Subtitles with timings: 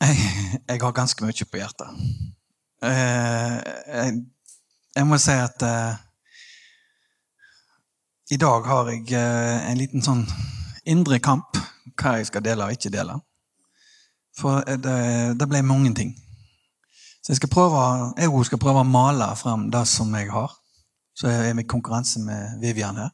[0.00, 0.16] Jeg,
[0.68, 1.88] jeg har ganske mye på hjertet.
[2.82, 4.14] Eh, jeg,
[4.96, 5.98] jeg må si at eh,
[8.32, 10.24] i dag har jeg eh, en liten sånn
[10.88, 11.60] indre kamp
[12.00, 13.18] hva jeg skal dele og ikke dele.
[14.40, 14.96] For det,
[15.36, 16.14] det ble mange ting.
[17.20, 17.80] Så jeg skal prøve,
[18.16, 20.54] jeg skal prøve å male frem det som jeg har.
[21.12, 23.10] Så jeg er i konkurranse med Vivian her.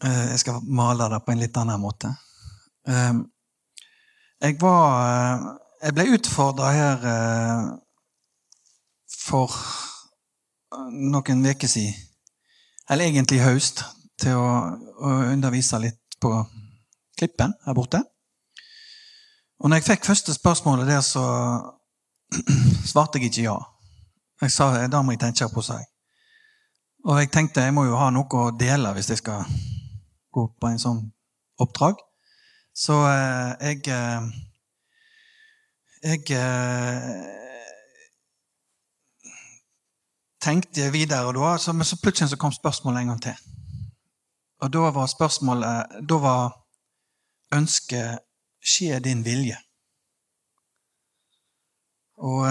[0.00, 2.14] Jeg skal male det på en litt annen måte.
[4.40, 5.46] Eh, jeg var eh,
[5.82, 7.66] Jeg ble utfordra her eh,
[9.26, 9.52] for
[10.90, 11.94] noen uker siden,
[12.90, 13.84] eller egentlig i høst,
[14.18, 14.48] til å,
[14.98, 16.32] å, undervise litt på
[17.18, 18.00] Klippen her borte.
[19.62, 21.22] Og når jeg fikk første spørsmålet der, så
[22.90, 23.56] svarte jeg ikke ja.
[24.42, 25.86] Jeg sa det må jeg tenke på, sa jeg.
[27.06, 29.46] Og jeg tenkte jeg må jo ha noe å dele hvis jeg skal
[30.34, 31.02] gå på en sånn
[31.62, 32.02] oppdrag.
[32.78, 34.22] Så eh, jeg eh,
[36.02, 37.24] jeg eh,
[40.40, 43.40] tenkte videre, da, men så plutselig så kom spørsmålet en gang til.
[44.62, 46.54] Og da var spørsmålet Da var
[47.54, 48.24] ønsket
[48.62, 49.56] Skje din vilje?
[52.18, 52.42] Og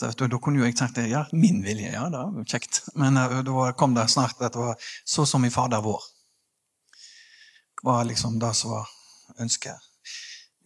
[0.00, 1.92] da, da kunne jo jeg sagt ja, min vilje.
[1.92, 2.80] Ja, det var kjekt.
[2.96, 6.13] Men da kom det snart at det var så som i Fader vår.
[7.84, 8.88] Var liksom det som var
[9.40, 9.76] ønsket.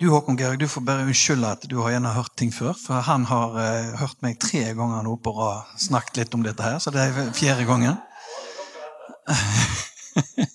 [0.01, 2.77] Du Håkon Georg, du får bare unnskylde at du har gjerne hørt ting før.
[2.79, 6.63] For han har uh, hørt meg tre ganger nå på rad snakket litt om dette
[6.63, 7.97] her, så det er fjerde gangen.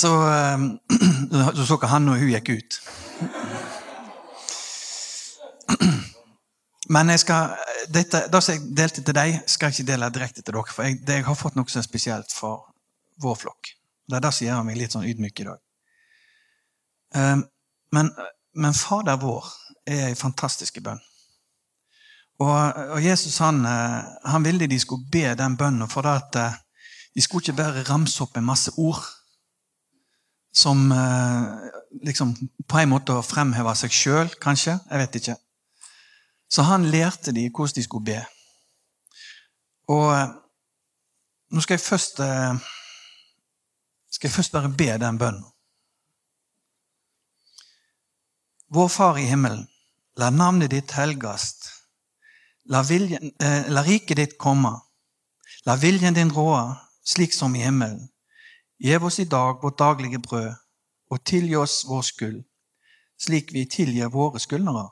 [0.00, 0.58] så uh,
[1.56, 2.70] så så han når hun gikk ut.
[6.92, 7.56] Men skal,
[7.88, 10.68] dette, det som jeg delte til deg, skal jeg ikke dele direkte til dere.
[10.68, 12.68] For jeg, det, jeg har fått noe som er spesielt for
[13.24, 13.72] vår flokk.
[14.04, 15.60] Det er det som gjør meg litt sånn ydmyk i dag.
[17.14, 17.44] Um,
[17.94, 18.10] men,
[18.58, 19.46] men, Fader vår
[19.86, 21.00] er en fantastisk bønn.
[22.42, 26.56] Og, og, Jesus han, eh, han, ville de skulle be den bønnen, for at eh,
[27.14, 28.98] de skulle ikke bare ramse opp en masse ord
[30.54, 31.68] som eh,
[32.02, 32.34] liksom
[32.66, 34.80] på en måte fremheve seg sjøl, kanskje.
[34.90, 35.36] Jeg vet ikke.
[36.50, 38.18] Så han lærte de hvordan de skulle be.
[39.94, 40.10] Og
[41.54, 42.20] nå skal jeg først
[44.14, 45.44] skal jeg først bare be den bønnen.
[48.74, 49.66] Vår Far i himmelen.
[50.16, 51.66] La navnet ditt helgast.
[52.70, 54.70] La, viljen, eh, la riket ditt komme.
[55.66, 58.08] La viljen din råde, slik som i himmelen.
[58.78, 60.54] Gjev oss i dag vårt daglige brød,
[61.10, 62.44] og tilgi oss vår skyld,
[63.18, 64.88] slik vi tilgir våre skyldnere.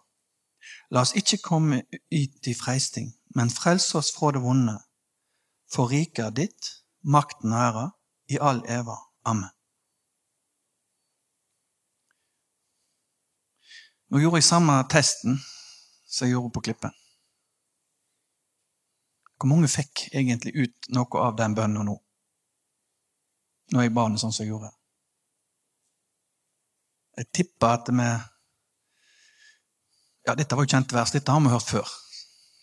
[0.91, 4.79] La oss ikke komme ut i freisting, men frels oss fra det vonde.
[5.73, 7.87] For riket ditt, makten og æra,
[8.29, 9.12] i all eva.
[9.25, 9.51] Amen.
[14.13, 15.39] Nå gjorde jeg samme testen
[16.05, 16.93] som jeg gjorde på Klippen.
[19.41, 21.97] Hvor mange fikk egentlig ut noe av den bønnen nå?
[23.73, 24.69] Når jeg ba den sånn som jeg gjorde.
[27.17, 28.11] Jeg tipper at vi
[30.23, 31.11] Ja, dette var jo kjent vers.
[31.11, 31.89] Dette har vi hørt før.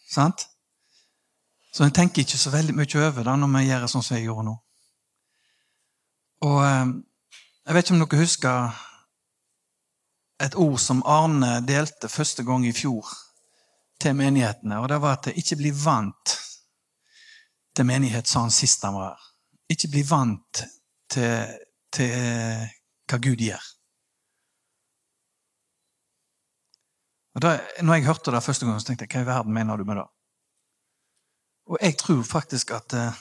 [0.08, 0.46] Sant?
[1.74, 4.16] Så jeg tenker ikke så veldig mye over det når vi gjør det sånn som
[4.16, 4.54] jeg gjorde nå.
[6.46, 6.92] Og eh,
[7.66, 8.86] jeg vet ikke om dere husker
[10.40, 13.08] et ord som Arne delte første gang i fjor
[14.00, 14.80] til menighetene.
[14.80, 16.36] Og det var at ikke bli vant
[17.76, 19.26] til menighet, sa han sist han var her.
[19.70, 20.64] Ikke bli vant
[21.12, 21.60] til,
[21.94, 22.16] til
[23.10, 23.68] hva Gud gjør.
[27.38, 27.52] Og da
[27.86, 30.00] når jeg hørte det første gang, så tenkte jeg hva i verden mener du med
[30.00, 30.08] det?
[31.70, 33.20] Og jeg tror faktisk at uh,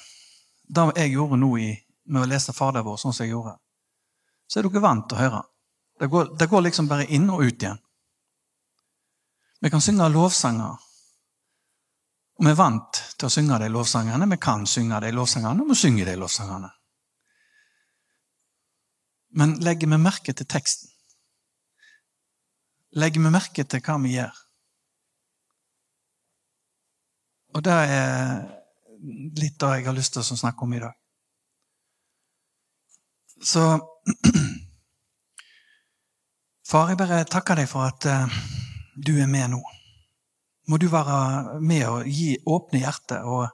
[0.64, 1.68] det jeg gjorde nå i,
[2.08, 3.54] med å lese Fader vår, sånn som jeg gjorde,
[4.48, 5.42] så er dere vant til å høre.
[5.98, 7.80] Det går, det går liksom bare inn og ut igjen.
[9.60, 10.76] Vi kan synge lovsanger.
[12.38, 14.28] Og vi er vant til å synge de lovsangene.
[14.30, 16.70] Vi kan synge de lovsangene, og vi synger de lovsangene.
[19.38, 20.90] Men legger vi merke til teksten?
[22.96, 24.38] Legger vi merke til hva vi gjør?
[27.58, 28.46] Og det er
[29.38, 30.97] litt det jeg har lyst til å snakke om i dag.
[33.42, 33.62] Så
[36.68, 38.40] Far, jeg bare takker deg for at uh,
[38.96, 39.60] du er med nå.
[40.68, 43.48] Må du være med og gi åpne hjerter, og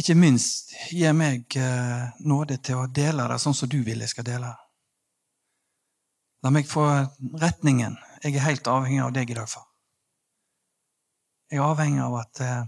[0.00, 4.14] ikke minst gi meg uh, nåde til å dele det sånn som du vil jeg
[4.14, 4.54] skal dele.
[6.42, 6.86] La meg få
[7.42, 7.98] retningen.
[8.24, 9.68] Jeg er helt avhengig av deg i dag, far.
[11.52, 12.62] Jeg er avhengig av at uh,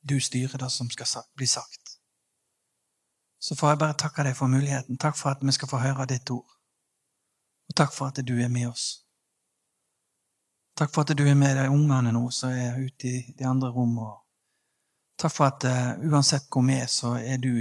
[0.00, 1.89] du styrer det som skal bli sagt.
[3.40, 4.98] Så får jeg bare takke deg for muligheten.
[5.00, 6.48] Takk for at vi skal få høre ditt ord.
[7.70, 8.88] Og takk for at du er med oss.
[10.76, 13.72] Takk for at du er med de ungene nå som er ute i de andre
[13.72, 14.18] rommene.
[15.20, 17.52] Takk for at uh, uansett hvor vi er, så er du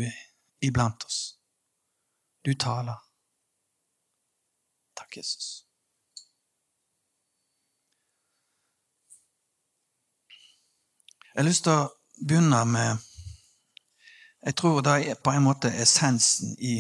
[0.62, 1.40] iblant oss.
[2.46, 3.00] Du taler.
[4.96, 5.66] Takk, Jesus.
[11.34, 11.90] Jeg har lyst til å
[12.20, 13.09] begynne med
[14.46, 16.80] Jeg tror det er på en måte essensen i,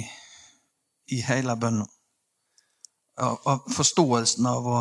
[1.07, 1.85] i hele bønna.
[3.19, 4.79] Av, av, forståelsen av å,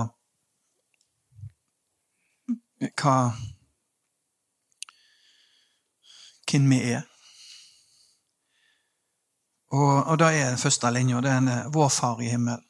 [3.02, 3.16] hva
[6.48, 7.02] hvem vi er.
[9.74, 11.20] Og, og det er den første linja.
[11.20, 12.64] Det er vår Far i himmelen.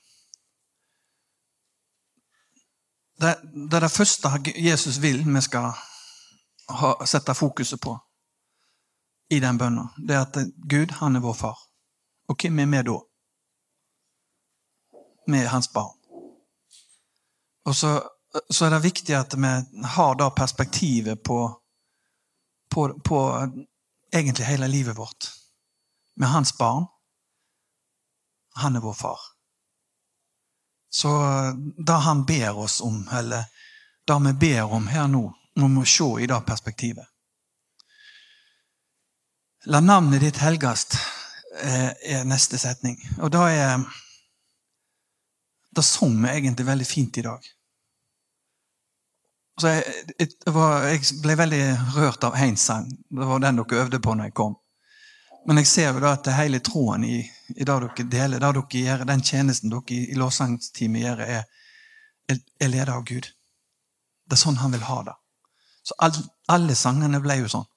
[3.20, 5.72] Det, det, er det første Jesus vil vi skal
[6.68, 7.96] ha, sette fokuset på
[9.30, 9.88] i den bønna.
[9.96, 10.36] Det er at
[10.68, 11.58] Gud, han er vår far.
[12.28, 12.98] Og hvem er vi da?
[15.28, 15.94] Vi er hans barn.
[17.68, 17.98] Og så,
[18.50, 19.50] så er det viktig at vi
[19.84, 21.40] har det perspektivet på
[22.68, 23.48] på, på
[24.14, 25.32] egentlig hele livet vårt.
[26.16, 26.86] Med hans barn.
[28.54, 29.18] Han er vår far.
[30.90, 31.08] Så
[31.86, 33.44] det han ber oss om, eller
[34.06, 37.06] det vi ber om her nå, må vi se i det perspektivet.
[39.68, 40.94] La navnet ditt helgast,
[41.60, 42.96] eh, er neste setning.
[43.20, 43.84] Og da er
[45.76, 47.44] Da sang vi egentlig veldig fint i dag.
[49.60, 49.84] Så jeg,
[50.18, 51.60] jeg, ble veldig
[51.94, 52.88] rørt av Heinz sang.
[52.88, 54.56] Det var den dere øvde på når jeg kom.
[55.46, 58.82] Men jeg ser jo da at hele tråden i, i det dere deler, det dere
[58.82, 61.44] gjør, den tjenesten dere i, i lovsangsteamet gjør, er,
[62.58, 63.28] er ledet av Gud.
[64.24, 65.18] Det er sånn han vil ha det.
[65.84, 66.16] Så all,
[66.48, 67.68] alle sangene ble jo sånn.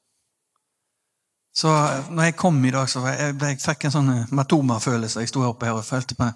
[1.53, 1.69] Så
[2.09, 5.23] når jeg kom i dag, så jeg, jeg fikk en sånn matoma-følelse.
[5.23, 6.29] Jeg sto oppe her og følte på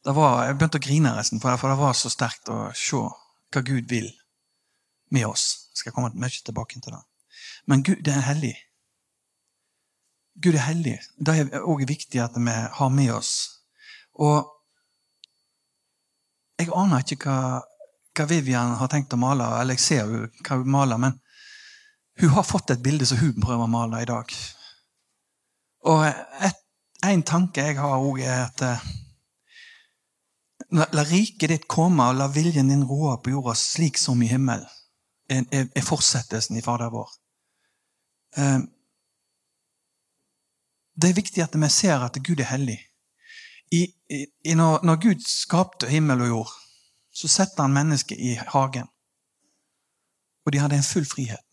[0.00, 3.62] det var, Jeg begynte å grine resten, for det var så sterkt å se hva
[3.66, 4.08] Gud vil
[5.12, 5.66] med oss.
[5.74, 7.02] Jeg skal komme mye tilbake til det.
[7.68, 8.54] Men Gud er hellig.
[10.40, 10.96] Gud er hellig.
[11.18, 13.32] Det er òg viktig at vi har med oss.
[14.16, 14.48] Og
[16.60, 17.60] jeg aner ikke hva,
[18.16, 21.20] hva Vivian har tenkt å male, eller jeg ser hva hun maler, men
[22.20, 24.32] hun har fått et bilde som hun prøver å male i dag.
[25.88, 26.58] Og et,
[27.06, 28.64] en tanke jeg har òg, er at
[30.76, 34.28] la, La riket ditt komme, og la viljen din råde på jorda slik som i
[34.30, 34.68] himmelen
[35.30, 37.10] er, er fortsettelsen i Fader vår.
[38.38, 38.68] Ehm,
[41.00, 42.78] det er viktig at vi ser at Gud er hellig.
[43.72, 46.54] I, i, når, når, Gud skapte himmel og jord,
[47.14, 48.88] så setter han mennesket i hagen.
[50.44, 51.49] Og de hadde en full frihet.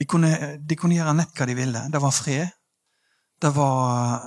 [0.00, 1.82] De kunne, de kunne gjøre nett hva de ville.
[1.90, 2.48] Det var fred.
[3.40, 4.24] Det var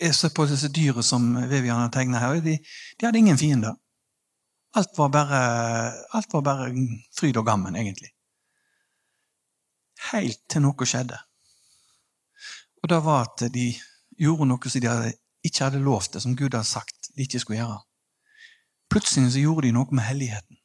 [0.00, 2.38] Jeg ser på disse dyra som Vivian har tegna her.
[2.44, 2.54] De,
[2.98, 3.74] de hadde ingen fiender.
[4.78, 5.40] Alt var bare,
[6.14, 6.70] alt var bare
[7.18, 8.12] fryd og gammen, egentlig.
[10.12, 11.18] Helt til noe skjedde.
[12.82, 13.66] Og det var at de
[14.20, 15.12] gjorde noe som de hadde,
[15.44, 17.80] ikke hadde lovt det, som Gud hadde sagt de ikke skulle gjøre.
[18.90, 20.56] Plutselig så gjorde de noe med helligheten.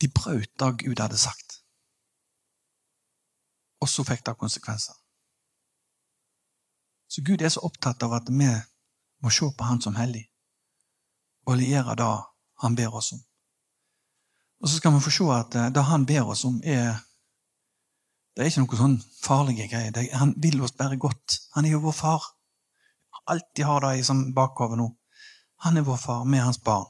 [0.00, 1.49] De brøt det Gud hadde sagt.
[3.80, 4.94] Og så fikk det konsekvenser.
[7.10, 8.50] Så Gud er så opptatt av at vi
[9.20, 10.26] må se på Han som hellig
[11.48, 12.10] og liere det
[12.62, 13.20] han ber oss om.
[14.60, 17.00] Og så skal vi få se at eh, det han ber oss om, er
[18.36, 19.92] det er ikke noe sånn farlige greier.
[19.92, 21.40] Det, han vil oss bare godt.
[21.56, 22.28] Han er jo vår far.
[23.30, 24.86] Alltid har det i som bakhodet nå.
[25.66, 26.86] Han er vår far, med hans barn.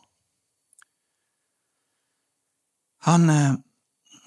[3.09, 3.31] Han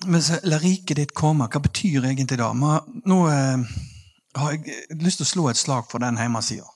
[0.05, 1.49] eh, La riket ditt komme.
[1.49, 2.51] Hva betyr egentlig det?
[3.09, 3.73] Nå eh,
[4.39, 6.67] har jeg lyst til å slå et slag for den hjemmesida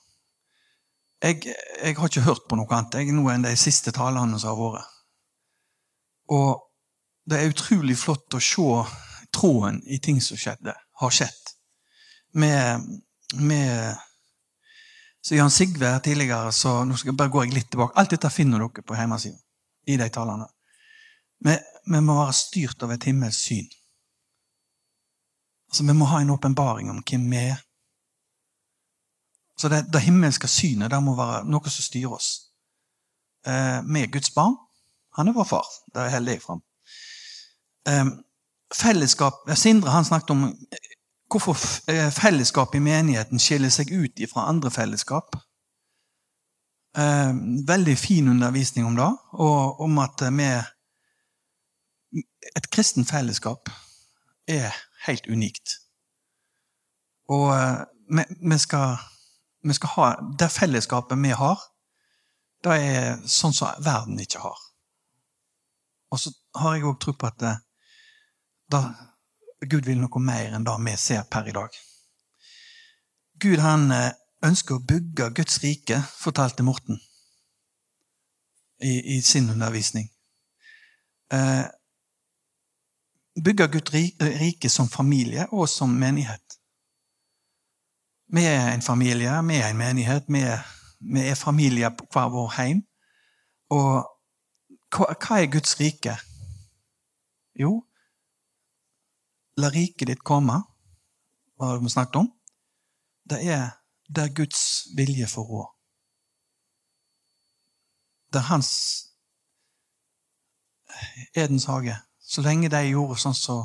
[1.22, 1.42] jeg,
[1.82, 4.74] jeg, har ikke hørt på noe annet jeg, nå enn de siste talene som har
[4.76, 4.96] vært.
[6.34, 6.60] Og
[7.28, 8.66] det er utrolig flott å se
[9.34, 11.54] tråden i ting som skjedde, har skjedd.
[12.38, 12.84] Med,
[13.40, 13.96] med
[15.24, 17.96] så Jan Sigve her tidligere, så nå skal jeg bare gå litt tilbake.
[17.98, 19.36] Alt dette finner dere på hjemmesida.
[19.88, 20.44] i de talene.
[21.44, 21.54] Vi,
[21.92, 23.68] vi må være styrt av et himmelsk syn.
[25.68, 27.64] Altså, Vi må ha en åpenbaring om hvem vi er.
[29.58, 32.30] Så det, det himmelske synet det må være noe som styrer oss.
[33.46, 34.54] Eh, er Guds barn.
[35.18, 35.66] Han er vår far.
[35.94, 36.62] Det holder jeg fram.
[37.88, 38.06] Eh,
[38.74, 40.44] fellesskap, Sindre han snakket om
[41.28, 41.56] hvorfor
[41.90, 45.36] eh, fellesskap i menigheten skiller seg ut fra andre fellesskap.
[46.96, 47.32] Eh,
[47.68, 50.50] veldig fin undervisning om det, og om at vi
[52.12, 53.70] Et kristen fellesskap
[54.48, 54.72] er
[55.06, 55.76] helt unikt.
[57.28, 58.96] Og eh, vi, vi skal
[59.62, 60.06] vi skal ha,
[60.38, 61.60] Det fellesskapet vi har,
[62.64, 64.58] det er sånn som verden ikke har.
[66.10, 67.60] Og så har jeg òg tro på at eh,
[68.72, 68.80] da,
[69.60, 71.74] Gud vil noe mer enn det vi ser per i dag.
[73.42, 74.12] Gud han eh,
[74.46, 76.98] ønsker å bygge Guds rike, fortalte Morten
[78.80, 80.08] i, i sin undervisning.
[81.34, 81.66] Eh,
[83.44, 83.94] bygge Guds
[84.40, 86.58] rike som familie og som menighet.
[88.28, 90.64] Vi er en familie, vi er en menighet, vi er,
[91.00, 92.82] vi er familie på hver vår heim.
[93.70, 94.04] Og
[94.92, 96.16] hva, hva er Guds rike?
[97.58, 97.72] Jo,
[99.58, 100.60] la riket ditt komme,
[101.58, 102.28] hva har vi snakket om?
[103.28, 103.70] Det er
[104.08, 105.74] der Guds vilje får råd.
[108.32, 108.70] Det er hans
[111.36, 111.94] Edens hage.
[112.28, 113.62] Så lenge de gjorde sånn så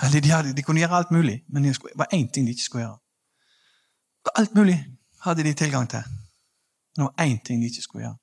[0.00, 2.64] eller de, hadde, de kunne gjøre alt mulig, men det var én ting de ikke
[2.64, 2.98] skulle gjøre.
[4.40, 4.78] Alt mulig
[5.26, 6.04] hadde de tilgang til.
[6.96, 8.18] Men det var én ting de ikke skulle gjøre.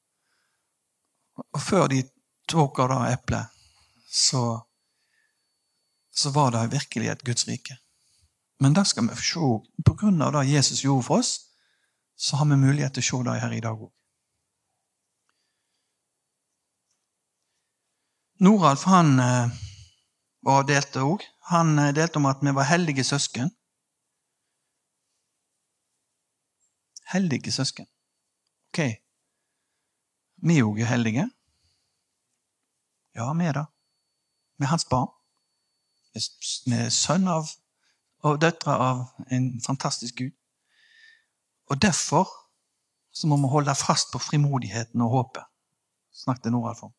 [1.54, 2.02] Og før de
[2.50, 3.60] tok av det eplet,
[4.10, 4.42] så,
[6.10, 7.78] så var det virkelig et Guds rike.
[8.60, 9.52] Men da skal vi se.
[9.86, 11.36] På grunn av det Jesus gjorde for oss,
[12.18, 13.94] så har vi mulighet til å se det her i dag òg.
[18.40, 19.50] Noralf han eh,
[20.46, 21.24] var delte òg.
[21.50, 23.50] Han eh, delte om at vi var heldige søsken.
[27.14, 27.88] Heldige søsken.
[28.70, 28.80] Ok.
[30.46, 31.26] Vi òg er heldige.
[33.18, 33.66] Ja, vi er det.
[34.58, 35.10] Vi er hans barn.
[36.14, 37.50] Vi er sønn av
[38.26, 39.02] og døtre av
[39.34, 40.36] en fantastisk Gud.
[41.74, 42.30] Og derfor
[43.14, 45.46] så må vi holde fast på frimodigheten og håpet,
[46.14, 46.94] snakket Noralf om.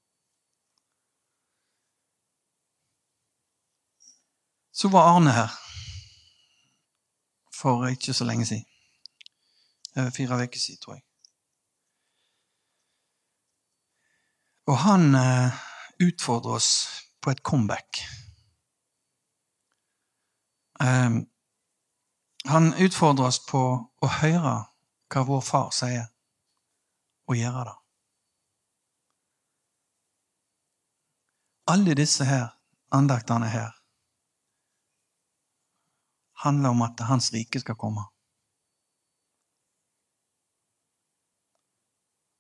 [4.79, 5.51] Så var Arne her
[7.61, 8.65] for ikke så lenge siden.
[9.97, 11.03] Over fire uker siden, tror jeg.
[14.67, 15.53] Og han eh,
[16.07, 16.71] utfordrer oss
[17.23, 17.99] på et comeback.
[20.81, 21.27] Um,
[22.45, 23.63] han utfordrer oss på
[24.03, 24.55] å høre
[25.11, 26.07] hva vår far sier,
[27.27, 27.75] og gjøre det.
[31.75, 32.47] Alle disse her
[32.95, 33.78] andaktene her
[36.45, 38.05] handler om at hans rike skal komme.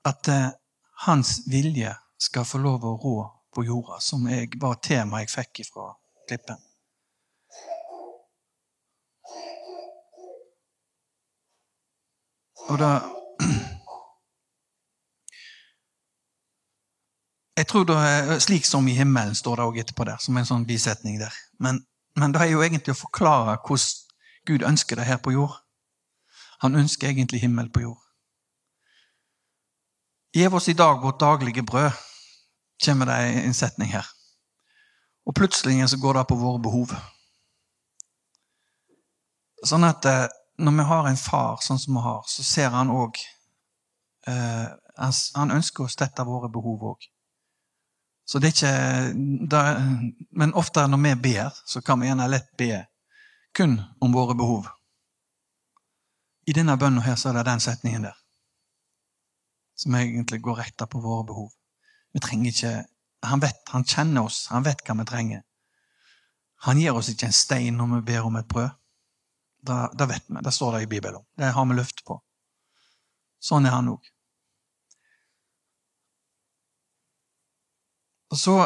[0.04, 0.48] At eh,
[1.06, 3.18] hans vilje skal få lov å rå
[3.54, 5.90] på jorda, som jeg, var tema jeg fikk fra
[6.28, 6.62] klippen.
[12.68, 12.92] Og da
[17.58, 20.46] Jeg tror det er slik som i himmelen, står det òg etterpå der, som en
[20.46, 21.34] sånn bisetning der.
[21.58, 21.80] Men
[22.16, 24.04] men det er jo egentlig å forklare hvordan
[24.48, 25.54] Gud ønsker det her på jord.
[26.62, 28.00] Han ønsker egentlig himmel på jord.
[30.34, 31.90] Gjev oss i dag vårt daglige brød,
[32.84, 34.06] kommer det en setning her.
[35.26, 36.94] Og plutselig så går det på våre behov.
[39.66, 40.26] Sånn at eh,
[40.58, 43.18] når vi har en far sånn som vi har, så ser han òg
[44.26, 44.68] eh,
[45.36, 47.04] Han ønsker å stette våre behov òg.
[48.28, 49.62] Så det er ikke det,
[50.36, 52.84] Men ofte når vi ber, så kan vi gjerne lett be
[53.56, 54.68] kun om våre behov.
[56.46, 58.16] I denne bønnen her så er det den setningen der
[59.78, 61.50] som egentlig går rett på våre behov.
[62.12, 62.84] Vi trenger ikke
[63.22, 65.40] Han vet, han kjenner oss, han vet hva vi trenger.
[66.62, 68.68] Han gir oss ikke en stein når vi ber om et brød.
[69.66, 70.38] Da, vet vi.
[70.38, 71.24] Det står det i Bibelen.
[71.34, 72.20] Det har vi løft på.
[73.42, 74.06] Sånn er han òg.
[78.30, 78.56] Og så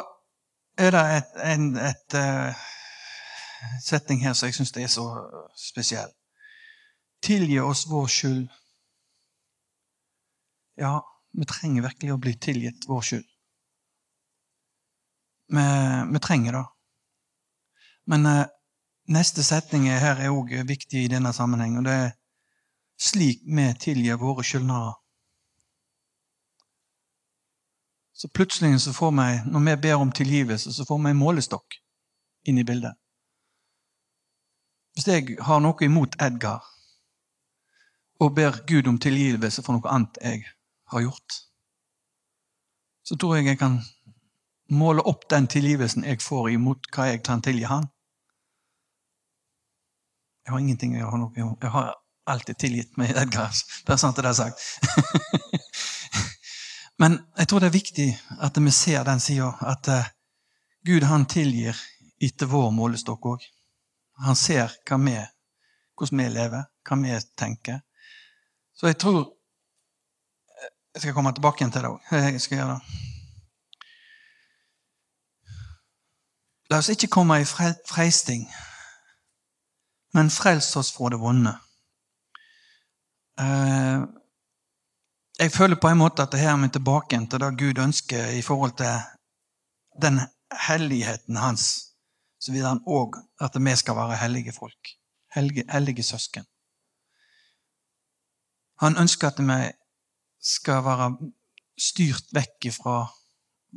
[0.78, 2.64] er det et, en et, uh,
[3.84, 5.06] setning her som jeg syns er så
[5.58, 6.10] spesiell.
[7.22, 8.46] Tilgi oss vår skyld.
[10.80, 10.96] Ja,
[11.32, 13.28] vi trenger virkelig å bli tilgitt vår skyld.
[15.52, 15.66] Vi,
[16.12, 16.64] vi trenger det.
[18.10, 18.48] Men uh,
[19.12, 22.10] neste setning her er òg viktig i denne sammenheng, og det er
[23.02, 24.96] slik vi tilgir våre skyldnere.
[28.22, 31.74] Så plutselig så får vi, når vi ber om tilgivelse, så får vi en målestokk
[32.46, 32.94] inn i bildet.
[34.94, 36.62] Hvis jeg har noe imot Edgar
[38.22, 40.44] og ber Gud om tilgivelse for noe annet jeg
[40.94, 41.38] har gjort,
[43.02, 43.80] så tror jeg jeg kan
[44.70, 47.90] måle opp den tilgivelsen jeg får imot hva jeg kan tilgi han.
[50.46, 51.90] Jeg har ingenting jeg har noe Jeg har
[52.30, 53.50] alltid tilgitt meg Edgar.
[53.86, 54.62] Det er sant det er sagt.
[56.98, 58.08] Men jeg tror det er viktig
[58.44, 60.10] at vi ser den sida at uh,
[60.86, 61.78] Gud han tilgir
[62.22, 63.46] etter vår målestokk òg.
[64.26, 65.16] Han ser vi,
[65.96, 67.80] hvordan vi lever, hva vi tenker.
[68.74, 69.32] Så jeg tror
[70.92, 72.00] Jeg skal komme tilbake igjen til det òg.
[72.12, 73.12] Jeg skal gjøre det.
[76.68, 78.42] La oss ikke komme i freisting,
[80.12, 81.54] men frels oss fra det vonde.
[83.40, 84.04] Eh,
[85.38, 88.34] jeg føler på en måte at det her er vi tilbake til det Gud ønsker
[88.36, 89.00] i forhold til
[90.02, 90.20] den
[90.68, 91.94] helligheten hans.
[92.40, 94.96] Så vil han òg at vi skal være hellige folk.
[95.34, 96.44] Hellige, hellige søsken.
[98.80, 99.72] Han ønsker at vi
[100.42, 101.12] skal være
[101.78, 102.96] styrt vekk fra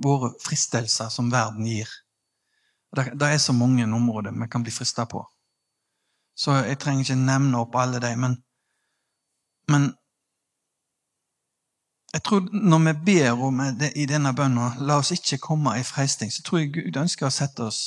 [0.04, 1.90] våre fristelser som verden gir.
[2.96, 5.24] Det, det er så mange områder vi kan bli frista på.
[6.36, 8.36] Så jeg trenger ikke nevne opp alle de, men,
[9.72, 9.94] men
[12.16, 15.84] jeg tror når vi ber om det i denne bønna, la oss ikke komme i
[15.84, 17.80] freisting, så tror jeg Gud ønsker å sette, oss,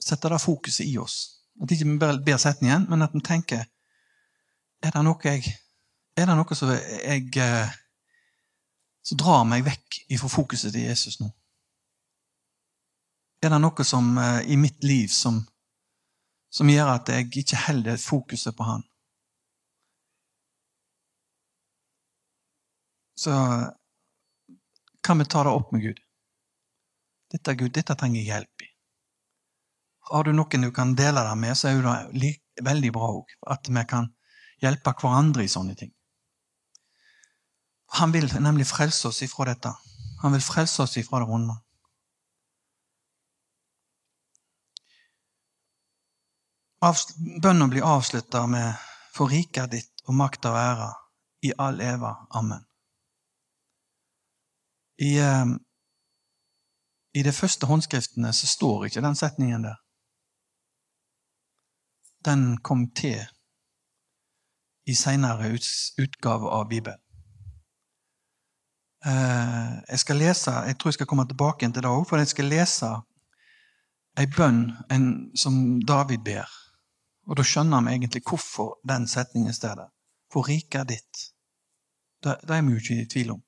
[0.00, 1.18] sette det fokuset i oss.
[1.60, 3.66] At ikke vi bare ber setningen, men at vi tenker
[4.80, 5.44] Er det noe jeg
[6.16, 7.74] Er det noe som jeg eh,
[9.04, 11.28] Som drar meg vekk ifra fokuset til Jesus nå?
[13.44, 15.42] Er det noe som, eh, i mitt liv som,
[16.48, 18.86] som gjør at jeg ikke holder fokuset på Han?
[23.20, 23.32] Så
[25.04, 25.98] kan vi ta det opp med Gud.
[27.30, 28.68] Dette, Gud, dette trenger jeg hjelp i.
[30.10, 32.30] Har du noen du kan dele det med, så er det
[32.64, 33.34] veldig bra òg.
[33.54, 34.08] At vi kan
[34.64, 35.92] hjelpe hverandre i sånne ting.
[38.00, 39.74] Han vil nemlig frelse oss ifra dette.
[40.22, 41.58] Han vil frelse oss ifra det vonde.
[47.44, 48.74] Bønnen blir avslutta med
[49.12, 50.90] 'For riket ditt og makt og ære
[51.42, 52.16] i all eva.
[52.30, 52.69] Amen'.
[55.00, 55.56] I, uh,
[57.14, 59.78] I de første håndskriftene så står ikke den setningen der.
[62.24, 63.22] Den kom til
[64.86, 65.54] i seinere
[66.02, 67.00] utgave av Bibelen.
[69.06, 72.28] Uh, jeg skal lese, jeg tror jeg skal komme tilbake til det òg, for jeg
[72.28, 72.90] skal lese
[74.20, 76.50] ei bønn en, som David ber.
[77.30, 79.92] Og da skjønner vi egentlig hvorfor den setningen står der.
[80.32, 81.22] For riket er ditt.
[82.20, 83.40] Det, det er vi jo ikke i tvil om.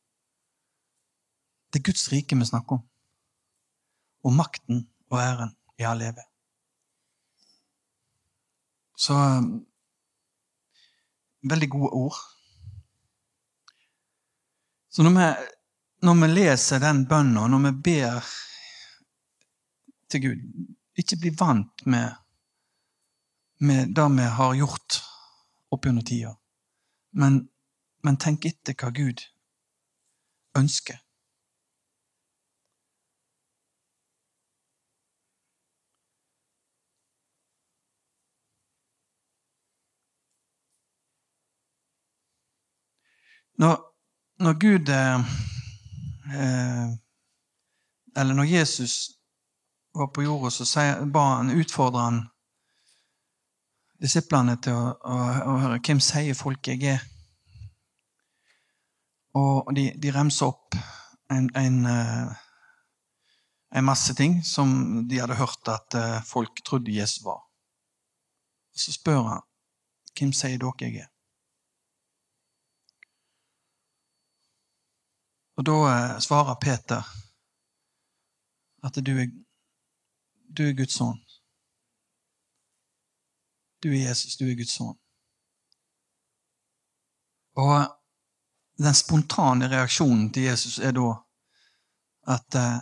[1.73, 2.85] Det er Guds rike vi snakker om.
[4.23, 6.25] Og makten og æren i all evig.
[8.97, 9.17] Så
[11.43, 12.17] Veldig gode ord.
[14.89, 15.25] Så når vi,
[16.07, 18.29] når vi leser den bønna, når vi ber
[20.11, 22.13] til Gud Ikke bli vant med
[23.63, 24.97] med det vi har gjort
[25.71, 26.33] opp gjennom tida.
[27.15, 27.37] Men,
[28.03, 29.23] men tenk etter hva Gud
[30.59, 30.99] ønsker.
[43.59, 43.77] Når,
[44.41, 45.21] når Gud eh,
[46.33, 46.91] eh
[48.17, 49.11] Eller når Jesus
[49.93, 52.19] var på jorda, så ba han, utfordra han
[54.03, 55.17] disiplene til å, å,
[55.53, 57.05] å, høre hvem sier folk jeg er.
[59.39, 60.77] Og de, de remser opp
[61.33, 62.35] en, en, eh,
[63.73, 64.75] en, masse ting som
[65.09, 67.41] de hadde hørt at eh, folk trodde Jesus var.
[68.73, 69.49] Og så spør han
[70.19, 71.12] hvem sier dere jeg er.
[75.57, 77.09] Og da eh, svarer Peter
[78.83, 79.29] at du er,
[80.57, 81.19] du er Guds sønn.
[83.83, 84.97] Du er Jesus, du er Guds sønn.
[87.61, 87.99] Og
[88.83, 91.11] den spontane reaksjonen til Jesus er da
[92.33, 92.81] at eh,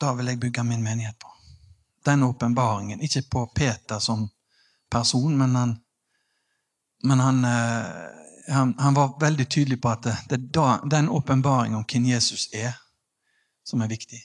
[0.00, 1.30] da vil jeg bygge min menighet på.
[2.04, 3.00] Den åpenbaringen.
[3.00, 4.28] Ikke på Peter som
[4.90, 5.76] person, men han,
[7.04, 11.86] men han, eh, han, han var veldig tydelig på at det er den åpenbaringen om
[11.88, 12.74] hvem Jesus er,
[13.64, 14.20] som er viktig.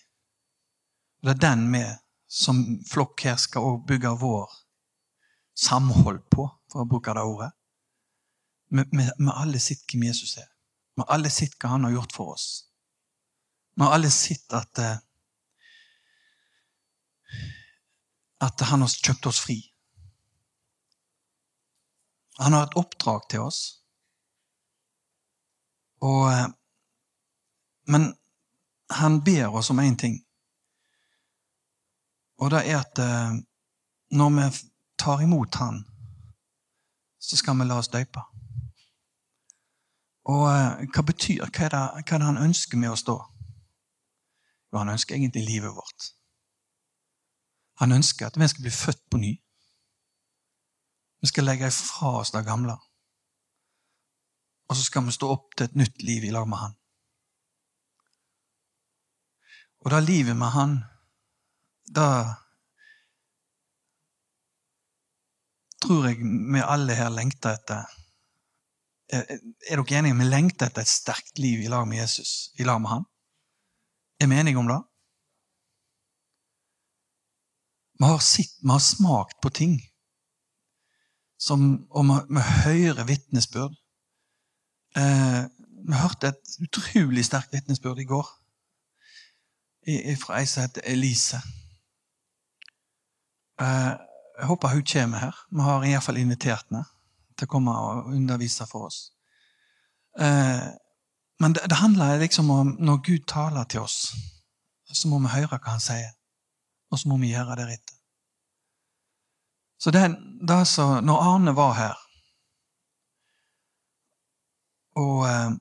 [1.23, 1.83] Det er den vi
[2.29, 4.51] som flokk her skal bygge vår
[5.57, 7.51] samhold på, for å bruke det ordet.
[8.69, 10.47] Vi har alle sett hvem Jesus er.
[10.95, 12.47] Vi har alle sett hva han har gjort for oss.
[13.75, 14.97] Vi har alle sett at, eh,
[18.39, 19.59] at han har kjøpt oss fri.
[22.39, 23.78] Han har et oppdrag til oss.
[26.01, 26.47] Og, eh,
[27.87, 28.13] men
[28.89, 30.19] han ber oss om én ting.
[32.39, 33.39] Og det er at eh,
[34.11, 34.49] når vi
[34.97, 35.83] tar imot Han,
[37.19, 38.21] så skal vi la oss døype.
[40.29, 43.17] Og uh, hva betyr hva er, det, hva er det han ønsker med oss da?
[44.69, 46.09] Jo, han ønsker egentlig livet vårt.
[47.81, 49.31] Han ønsker at vi skal bli født på ny.
[51.21, 52.75] Vi skal legge fra oss det gamle.
[54.69, 56.75] Og så skal vi stå opp til et nytt liv i lag med Han.
[59.79, 60.77] Og det livet med Han,
[61.95, 62.09] da
[65.81, 67.95] tror jeg vi alle her lengter etter
[69.09, 70.17] Er er dere enige?
[70.19, 73.05] Vi lengter etter et sterkt liv i lag med Jesus, i lag med han?
[74.21, 74.77] Er vi enige om det?
[77.99, 79.79] Vi har, sitt, vi har smakt på ting
[81.41, 83.73] som, og vi, vi hører vitnesbyrd.
[84.97, 85.43] Eh,
[85.89, 88.27] vi hørte et utrolig sterkt vitnesbyrd i går
[90.21, 91.39] fra ei som heter Elise.
[93.61, 93.93] Eh,
[94.39, 95.35] jeg håper hun kommer her.
[95.51, 96.85] Vi har iallfall invitert henne
[97.37, 98.99] til å komme og undervise for oss.
[100.19, 100.67] Eh,
[101.39, 104.13] men det, det, handler liksom om når Gud taler til oss,
[104.91, 106.11] så må vi høre hva han sier.
[106.91, 107.95] Og så må vi gjøre deretter.
[109.79, 110.09] Så det,
[110.47, 111.99] det så, Når Arne var her
[114.99, 115.55] og eh,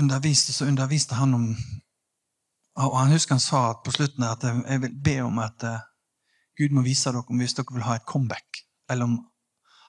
[0.00, 1.48] underviste, så underviste han om
[2.74, 5.82] og Han husker han sa at på slutten at jeg vil be om at eh,
[6.58, 8.62] Gud må vise dere om hvis dere vil ha et comeback.
[8.90, 9.18] Eller om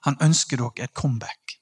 [0.05, 1.57] han ønsker dere et comeback.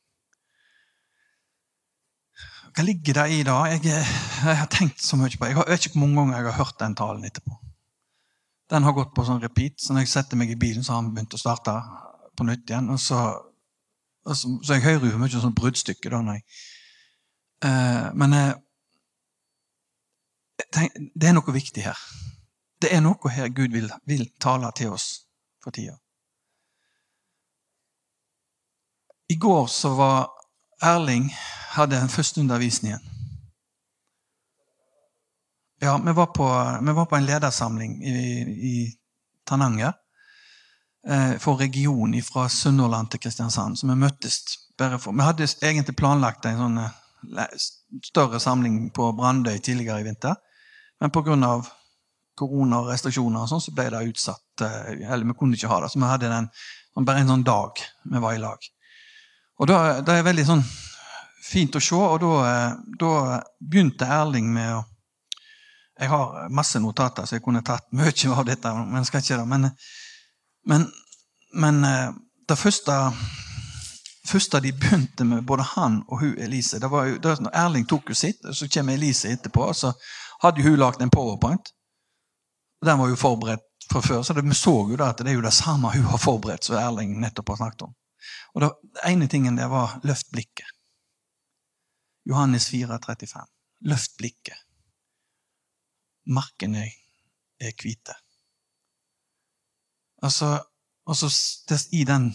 [2.74, 3.56] Hva ligger det i da?
[3.70, 6.60] Jeg, jeg, har tenkt så mye på Jeg vet ikke hvor mange ganger jeg har
[6.66, 7.56] hørt den talen etterpå.
[8.74, 11.04] Den har gått på sånn repeat, så når jeg setter meg i bilen, så har
[11.04, 11.76] han begynt å starte
[12.34, 12.90] på nytt igjen.
[12.90, 13.20] Og så,
[14.26, 16.24] og så, så jeg hører jo mye sånn bruddstykke da.
[16.26, 16.73] Når jeg, eh,
[17.64, 18.54] men eh,
[20.74, 22.00] tenk, det er noe viktig her.
[22.82, 25.08] Det er noe her Gud vil, vil tale til oss
[25.64, 25.96] for tida.
[29.32, 30.30] I går så var
[30.84, 31.30] Erling
[31.74, 33.00] hadde den første undervisningen.
[35.80, 36.48] Ja, vi var på,
[36.82, 38.18] vi var på en ledersamling i,
[38.72, 38.76] i
[39.48, 39.94] Tananger
[41.08, 43.80] eh, for regionen fra Sunnhordland til Kristiansand.
[43.80, 44.40] Så vi møttes
[44.78, 47.00] bare for Vi hadde egentlig planlagt en sånn eh,
[48.04, 50.36] større samling på Brandøy tidligere i vinter.
[51.02, 51.38] Men pga
[52.38, 54.64] korona og restriksjoner og sånn, så ble det utsatt.
[54.66, 55.92] Eh, eller vi kunne ikke ha det.
[55.94, 56.50] Så vi hadde den,
[57.02, 58.70] bare en sånn dag vi var i lag.
[59.62, 60.64] Og da, Det er veldig sånn
[61.44, 61.96] fint å se.
[61.96, 63.14] Og da, eh, da
[63.60, 64.84] begynte Erling med å
[66.02, 68.70] Jeg har masse notater, så jeg kunne tatt mye av dette.
[68.74, 69.46] Men skal ikke det.
[69.48, 69.70] Men,
[70.66, 70.88] men,
[71.54, 72.16] men eh,
[72.50, 72.96] det første,
[74.34, 78.10] første de begynte med, både han og hun Elise det var jo, det, Erling tok
[78.10, 79.68] jo sitt, så kommer Elise etterpå.
[79.70, 79.94] og så
[80.44, 81.74] hadde hun lagd en powerpoint.
[82.82, 85.32] og Den var jo forberedt fra før, så det, vi så jo da at det
[85.32, 87.94] er jo det samme hun har forberedt som Erling nettopp har snakket om.
[88.56, 88.72] Og det,
[89.10, 90.74] ene tingen det var 'løft blikket'.
[92.26, 93.48] Johannes 4, 35.
[93.82, 94.60] Løft blikket.
[96.26, 96.86] Markene
[97.60, 98.16] er hvite.
[100.24, 100.64] Altså,
[101.08, 101.30] altså,
[101.92, 102.32] I den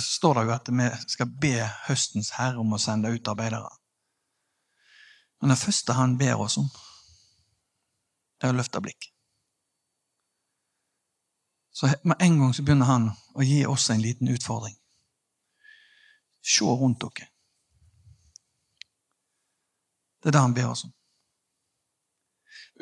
[0.00, 1.54] står det jo at vi skal be
[1.88, 3.70] høstens herre om å sende ut arbeidere.
[5.40, 6.66] Men det første han ber oss om,
[8.38, 9.14] det er å løfte blikket.
[11.78, 14.74] Så med en gang så begynner han å gi oss en liten utfordring.
[16.42, 17.28] Se rundt dere.
[20.18, 20.94] Det er det han ber oss om.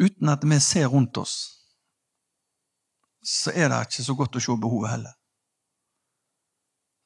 [0.01, 1.37] Uten at vi ser rundt oss,
[3.21, 5.15] så er det ikke så godt å se behovet heller.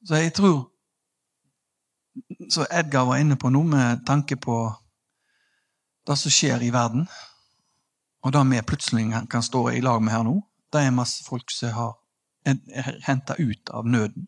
[0.05, 0.67] Så jeg tror
[2.49, 4.55] Så Edgar var inne på noe med tanke på
[6.07, 7.05] det som skjer i verden,
[8.25, 10.33] og det vi plutselig kan stå i lag med her nå.
[10.73, 11.93] Det er masse folk som har
[13.05, 14.27] henta ut av nøden.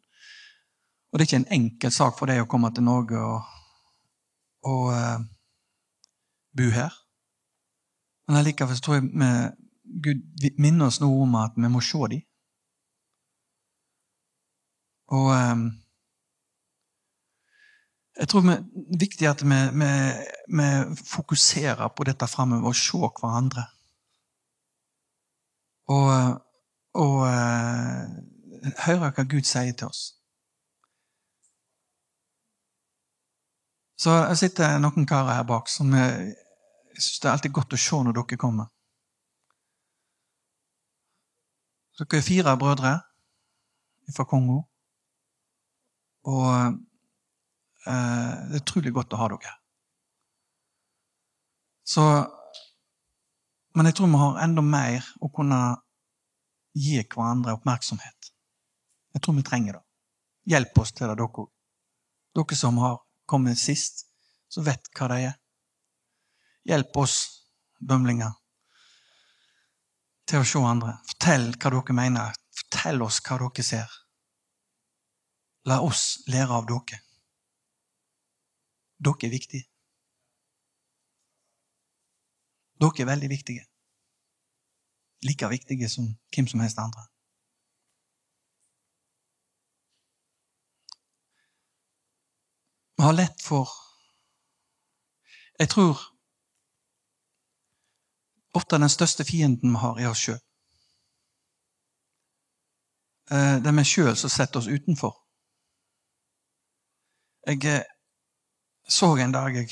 [1.11, 3.49] Og det er ikke en enkel sak for deg å komme til Norge og,
[4.69, 5.25] og uh,
[6.57, 6.93] bo her.
[8.27, 9.31] Men allikevel tror jeg vi,
[10.05, 12.23] Gud minner oss noe om at vi må se dem.
[15.13, 15.63] Og um,
[18.19, 19.91] jeg tror det er viktig at vi, vi,
[20.57, 20.67] vi
[21.09, 23.65] fokuserer på dette framover og ser hverandre.
[25.93, 26.11] Og,
[27.03, 28.03] og uh,
[28.85, 30.03] høre hva Gud sier til oss.
[34.03, 36.33] Så jeg sitter noen karer her bak som jeg,
[36.93, 38.69] jeg syns det er alltid godt å se når dere kommer.
[41.99, 42.93] Dere er fire brødre
[44.15, 44.63] fra Kongo.
[46.29, 46.71] Og uh,
[47.83, 49.57] det er utrolig godt å ha dere.
[51.83, 52.03] Så
[53.73, 55.59] men jeg tror vi har enda mer å kunne
[56.77, 58.29] gi hverandre oppmerksomhet.
[59.13, 59.83] Jeg tror vi trenger det.
[60.53, 61.49] Hjelp oss til det, dere òg.
[62.37, 64.05] Dere som har kommet sist,
[64.49, 65.35] som vet hva det er.
[66.69, 67.17] Hjelp oss
[67.81, 68.33] bømlinger
[70.29, 70.97] til å se andre.
[71.09, 72.39] Fortell hva dere mener.
[72.61, 73.99] Fortell oss hva dere ser.
[75.65, 76.99] La oss lære av dere.
[79.03, 79.67] Dere er viktige.
[82.83, 83.63] Dere er veldig viktige.
[85.23, 87.07] Like viktige som hvem som helst andre.
[92.97, 93.69] Vi har lett for
[95.59, 95.99] Jeg tror
[98.53, 100.39] ofte den største fienden vi har, er oss sjøl.
[103.31, 105.22] Eh, det er vi sjøl som setter oss utenfor.
[107.47, 107.81] Jeg eh,
[108.87, 109.69] så en dag jeg,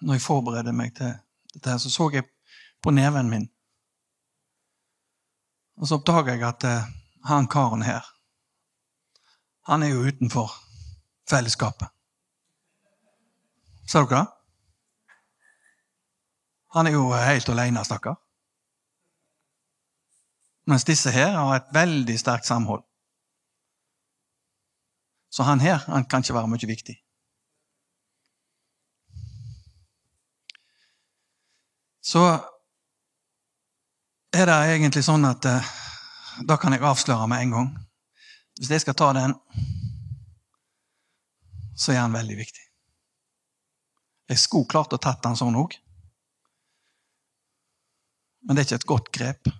[0.00, 1.12] når jeg forberedte meg til
[1.54, 2.24] dette, så så jeg
[2.82, 3.48] på neven min.
[5.76, 6.88] Og så oppdaga jeg at eh,
[7.28, 8.06] han karen her,
[9.68, 10.54] han er jo utenfor
[11.30, 11.88] fellesskapet.
[13.86, 14.28] Ser dere det?
[16.72, 18.16] Han er jo helt alene, stakkar.
[20.66, 22.86] Mens disse her har et veldig sterkt samhold.
[25.32, 26.98] Så han her han kan ikke være mye viktig.
[32.02, 32.20] Så
[34.34, 35.70] er det egentlig sånn at eh,
[36.48, 37.70] da kan jeg avsløre med en gang.
[38.58, 39.36] Hvis jeg skal ta den,
[41.78, 42.66] så er han veldig viktig.
[44.28, 45.78] Jeg skulle klart å tatt den sånn òg.
[48.42, 49.52] Men det er ikke et godt grep.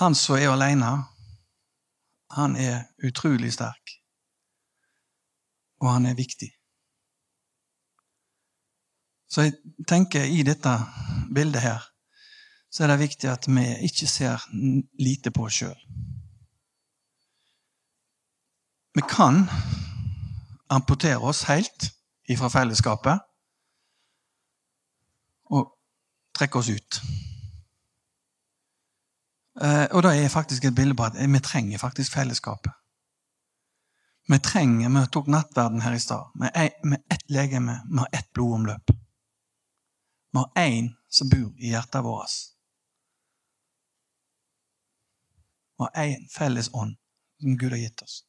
[0.00, 0.90] Han som er alene,
[2.34, 3.97] han er utrolig sterk.
[5.80, 6.50] Og han er viktig.
[9.28, 10.72] Så jeg tenker i dette
[11.34, 11.84] bildet her
[12.70, 14.42] så er det viktig at vi ikke ser
[15.00, 15.78] lite på oss sjøl.
[18.94, 19.46] Vi kan
[20.68, 21.88] amputere oss helt
[22.28, 23.24] ifra fellesskapet
[25.54, 25.70] og
[26.36, 27.00] trekke oss ut.
[29.62, 32.72] Eh, og da er faktisk et bilde på at vi trenger faktisk fellesskapet.
[34.28, 36.30] Vi trenger, Vi tok nattverden her i stad.
[36.34, 36.70] har
[37.10, 38.90] ett legeme, vi har ett blodomløp.
[40.32, 42.30] Vi har én som bor i hjertet vårt.
[45.78, 46.96] Vi har én felles ånd
[47.40, 48.24] som Gud har gitt oss.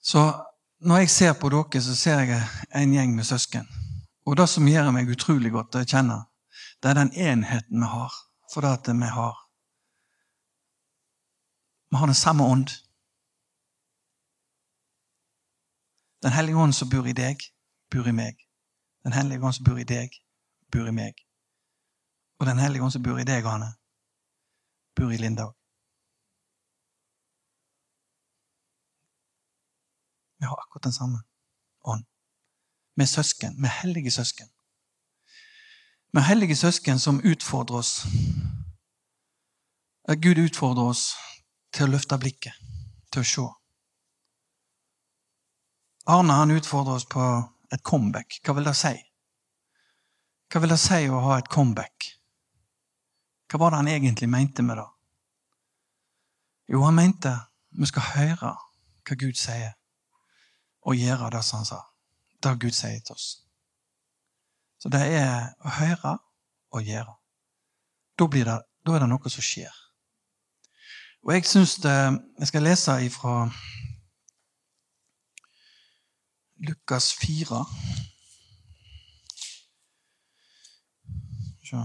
[0.00, 0.46] Så
[0.80, 3.66] når jeg ser på dere, så ser jeg en gjeng med søsken.
[4.26, 6.18] Og det som gjør meg utrolig godt å kjenne,
[6.82, 8.12] det er den enheten vi har.
[8.52, 9.43] For det at vi har
[11.94, 12.68] Vi har den samme ånd.
[16.22, 17.36] Den hellige ånd som bor i deg,
[17.90, 18.40] bor i meg.
[19.04, 20.16] Den hellige ånd som bor i deg,
[20.72, 21.20] bor i meg.
[22.40, 23.68] Og den hellige ånd som bor i deg, Hanne,
[24.98, 25.54] bor i Linda òg.
[30.38, 31.20] Vi har akkurat den samme
[31.92, 32.02] ånd.
[32.96, 33.54] Vi er søsken.
[33.62, 34.50] Vi er hellige søsken.
[36.10, 37.92] Vi er hellige søsken som utfordrer oss.
[40.26, 41.04] Gud utfordrer oss
[41.74, 42.54] til å løfte blikket,
[43.10, 43.46] til å se.
[46.14, 47.24] Arne han utfordrer oss på
[47.72, 48.38] et comeback.
[48.44, 48.94] Hva vil det si?
[50.52, 52.10] Hva vil det si å ha et comeback?
[53.50, 54.90] Hva var det han egentlig mente med det?
[56.72, 57.32] Jo, han mente
[57.74, 58.52] vi skal høre
[59.04, 59.74] hva Gud sier,
[60.86, 61.80] og gjøre det som han sa.
[62.40, 63.26] Det Gud sier til oss.
[64.78, 66.18] Så det er å høre
[66.76, 67.16] og gjøre.
[68.18, 68.44] Da, det,
[68.86, 69.83] da er det noe som skjer.
[71.24, 73.50] Og jeg syns det Jeg skal lese ifra
[76.68, 77.64] Lukas 4.
[81.64, 81.82] Sjå.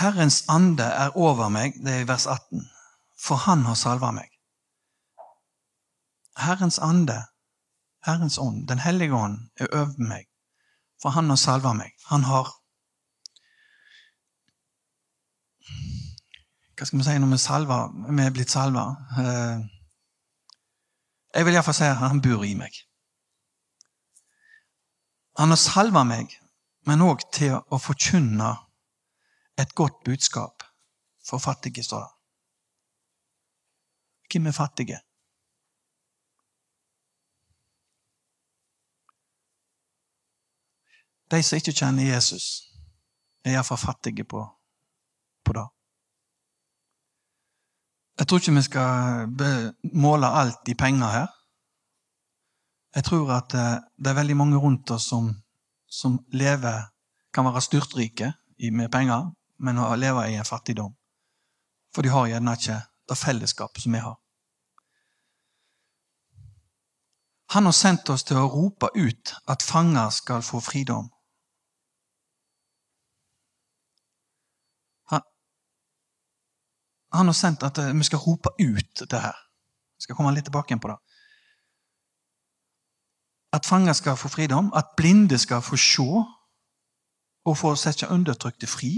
[0.00, 2.66] Herrens ande er over meg, det er i vers 18
[3.26, 4.30] for han har salva meg.
[6.36, 7.16] Herrens ande,
[8.06, 10.28] Herrens ånd, Den hellige ånd, er over meg,
[11.02, 11.92] for han har salva meg.
[12.12, 12.52] Han har
[16.76, 17.76] Hva skal vi si når vi salva?
[17.88, 18.82] Vi er blitt salva.
[19.16, 19.62] Eh,
[21.34, 22.76] jeg vil iallfall si at han bor i meg.
[25.40, 26.36] Han har salva meg,
[26.88, 28.52] men òg til å forkynne
[29.56, 30.66] et godt budskap
[31.24, 32.12] for fattige, står det.
[34.30, 35.00] Hvem er fattige?
[41.30, 42.44] De som ikke kjenner Jesus,
[43.44, 44.42] er iallfall fattige på,
[45.44, 45.66] på det.
[48.18, 51.26] Jeg tror ikke vi skal måle alt i penger her.
[52.96, 55.34] Jeg tror at eh, det er veldig mange rundt oss som,
[55.88, 56.92] som lever
[57.34, 58.32] Kan være styrtrike
[58.72, 59.26] med penger,
[59.58, 60.94] men lever i en fattigdom.
[61.94, 64.16] For de har gjerne ikke det fellesskapet som vi har.
[67.54, 71.10] Han har sendt oss til å rope ut at fanger skal få fridom.
[75.12, 75.22] Han,
[77.16, 79.36] han har sendt at eh, vi skal rope ut det her.
[79.96, 80.98] Jeg skal komme litt tilbake igjen på det.
[83.56, 86.08] At fanger skal få fridom, at blinde skal få se,
[87.46, 88.92] og få sette undertrykte fri,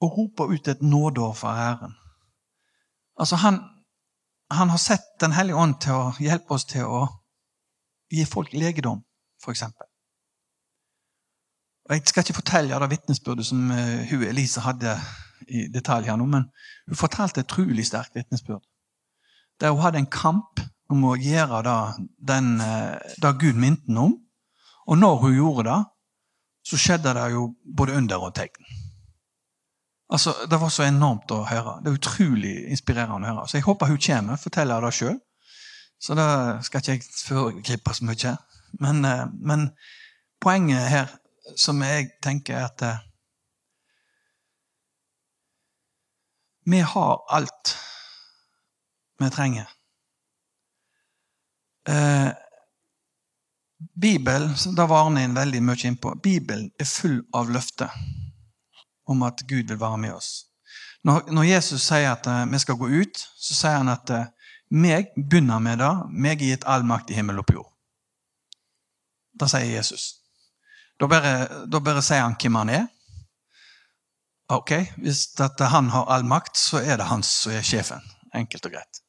[0.00, 1.96] og rope ut et nådeår for Herren.
[3.18, 3.60] Altså, han,
[4.50, 7.06] han har sett Den hellige ånd til å hjelpe oss til å
[8.12, 9.00] gi folk legedom,
[9.42, 9.62] f.eks.
[11.88, 14.96] Jeg skal ikke fortelle det vitnesbyrdet som uh, hun Elise hadde
[15.48, 16.48] i detalj her nå, men
[16.88, 18.64] hun fortalte et utrolig sterkt vitnesbyrd.
[19.60, 20.60] Der hun hadde en kamp
[20.92, 24.16] om å gjøre det, den, uh, det Gud minte henne om.
[24.86, 25.78] Og når hun gjorde det,
[26.66, 28.74] så skjedde det jo både under og tegn.
[30.10, 31.80] Altså, Det var så enormt å høre.
[31.82, 33.46] Det er utrolig inspirerende å høre.
[33.48, 35.18] Så jeg håper hun kommer forteller det sjøl.
[35.98, 38.36] Så da skal ikke jeg foregripe så mye.
[38.80, 39.70] Men, uh, men
[40.40, 41.16] poenget her
[41.56, 42.82] som jeg tenker er at
[46.66, 47.76] Vi har alt
[49.18, 49.68] vi trenger.
[51.88, 52.28] Eh,
[53.94, 57.92] Bibelen da var en veldig mye innpå, Bibelen er full av løfter
[59.06, 60.30] om at Gud vil være med oss.
[61.06, 64.26] Når, når Jesus sier at eh, vi skal gå ut, så sier han at uh,
[64.74, 65.92] meg begynner med det.
[66.10, 67.70] Meg er gitt all makt i himmel og på jord.
[69.38, 70.16] Det sier Jesus.
[70.98, 71.36] Da bare,
[71.70, 72.86] da bare sier han hvem han er.
[74.48, 78.02] Ok, Hvis han har all makt, så er det han som er sjefen.
[78.34, 79.00] Enkelt og greit.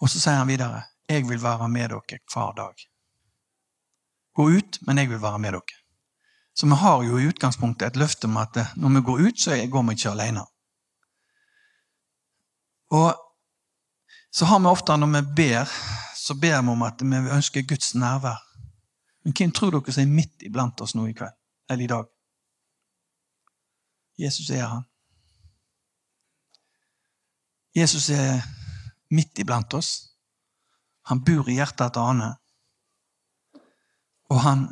[0.00, 2.84] Og så sier han videre jeg vil være med dere hver dag.
[4.34, 5.80] Gå ut, men jeg vil være med dere.
[6.54, 9.58] Så vi har jo i utgangspunktet et løfte om at når vi går ut, så
[9.70, 10.46] går vi ikke alene.
[12.90, 13.12] Og
[14.30, 15.68] så har vi ofte når vi ber,
[16.16, 18.40] så ber vi om at vi ønsker Guds nærvær.
[19.24, 21.36] Men hvem tror dere som er midt iblant oss nå i kveld?
[21.70, 22.13] Eller i dag?
[24.18, 24.84] Jesus er han.
[27.74, 28.42] Jesus er
[29.10, 29.90] midt iblant oss.
[31.10, 32.30] Han bor i hjertet til Ane.
[34.30, 34.68] Og han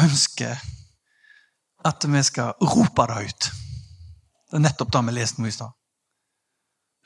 [0.00, 0.60] ønsker
[1.84, 3.50] at vi skal rope det ut.
[4.50, 5.74] Det er nettopp det vi leste nå i stad.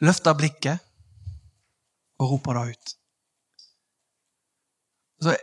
[0.04, 0.84] Løfte blikket
[2.20, 2.94] og rope det ut.
[5.24, 5.34] Så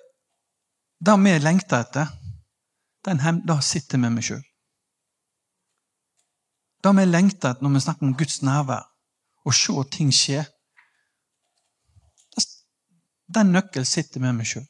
[1.02, 2.14] det vi lengter etter,
[3.06, 4.44] den det sitter med meg sjøl.
[6.84, 8.88] Det vi lengter når vi snakker om Guds nærvær,
[9.46, 10.44] å se ting skje
[13.32, 14.66] Den nøkkelen sitter med meg sjøl.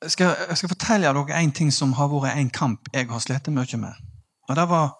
[0.00, 3.20] Jeg skal, jeg skal, fortelle dere en ting som har vært en kamp jeg har
[3.20, 4.00] slitt mye med.
[4.48, 4.94] Og det var,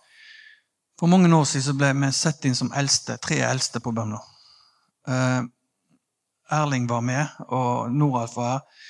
[1.00, 4.20] For mange år siden ble vi satt inn som eldste, tre eldste på Bømlo.
[5.08, 5.48] Uh,
[6.52, 8.84] Erling var med, og Noralf var her.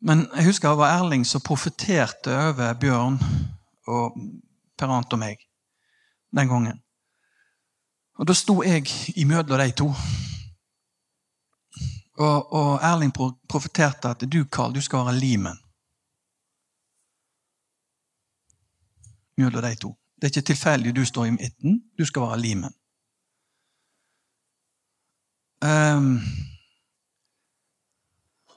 [0.00, 3.18] Men jeg husker det var Erling som profeterte over Bjørn
[3.86, 4.16] og
[4.78, 5.42] Per-Ant og meg
[6.36, 6.80] den gangen.
[8.20, 8.86] Og Da sto jeg
[9.16, 9.88] imellom de to.
[12.20, 13.12] Og, og Erling
[13.48, 15.56] profeterte at du, Karl, du skal være limen.
[19.36, 19.94] Mellom de to.
[20.16, 21.80] Det er ikke tilfeldig du står i midten.
[21.98, 22.74] Du skal være limen.
[25.64, 26.20] Um,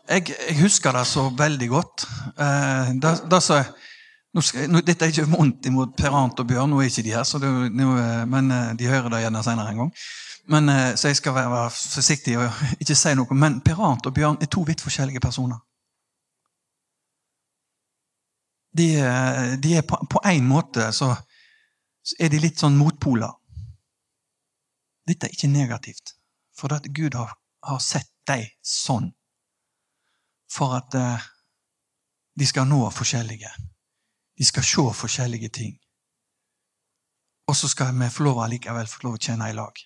[0.09, 2.05] jeg, jeg, husker det så veldig godt.
[2.35, 3.61] Eh, da, da så,
[4.33, 7.05] nå skal, nå, dette er ikke vondt imot Per Arnt og Bjørn, nå er ikke
[7.05, 9.91] de her, det, nå, eh, men eh, de hører det gjerne senere en gang.
[10.49, 13.37] Men, eh, så jeg skal være, være, forsiktig og ikke si noe.
[13.37, 15.61] Men Per Arnt og Bjørn er to vidt forskjellige personer.
[18.73, 18.89] De,
[19.61, 21.11] de er på, én måte så,
[22.01, 23.35] så, er de litt sånn motpoler.
[25.05, 26.15] Dette er ikke negativt,
[26.57, 27.35] for at Gud har,
[27.69, 29.11] har sett dem sånn
[30.53, 31.29] for at eh,
[32.39, 33.49] de skal nå forskjellige.
[34.37, 35.77] De skal se forskjellige ting.
[37.47, 39.79] Og så skal vi få lov allikevel få lov å tjene i lag.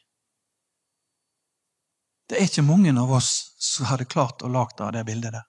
[2.27, 5.45] Det er ikke mange av oss som hadde klart å lage det bildet der.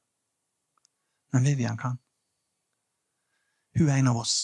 [1.32, 1.98] Men Vivian kan.
[3.76, 4.36] Hun er en av oss.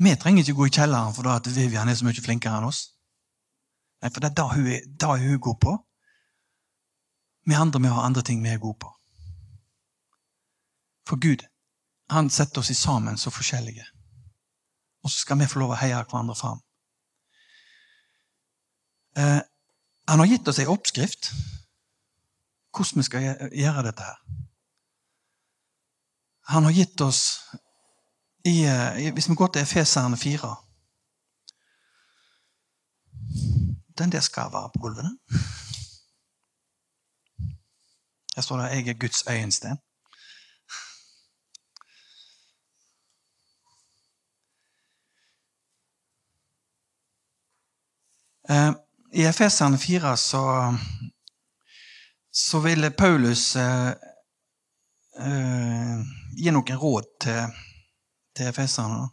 [0.00, 2.80] Vi trenger ikke gå i kjelleren for at Vivian er så mye flinkere enn oss.
[4.00, 4.68] Nei, For det er det hun
[5.04, 5.76] det hun god på.
[7.46, 8.90] Vi andre vi har andre ting vi er gode på.
[11.08, 11.46] For Gud
[12.10, 13.84] han setter oss i sammen så forskjellige.
[15.02, 16.60] Og så skal vi få lov å heie hverandre fram.
[19.16, 19.40] Eh,
[20.10, 21.30] han har gitt oss ei oppskrift
[22.74, 24.18] hvordan vi skal gjøre dette her.
[26.50, 27.22] Han har gitt oss
[28.44, 30.56] i, eh, Hvis vi går til Efeserne 4
[33.98, 35.18] Den der skal være på gulvet.
[38.40, 39.76] Her står det 'Jeg er Guds øyensten'.
[48.50, 48.72] Eh,
[49.12, 50.74] I Efeserne 4 så,
[52.32, 53.92] så ville Paulus eh,
[55.20, 56.00] uh,
[56.36, 57.44] gi noen råd til,
[58.36, 59.08] til efeserne.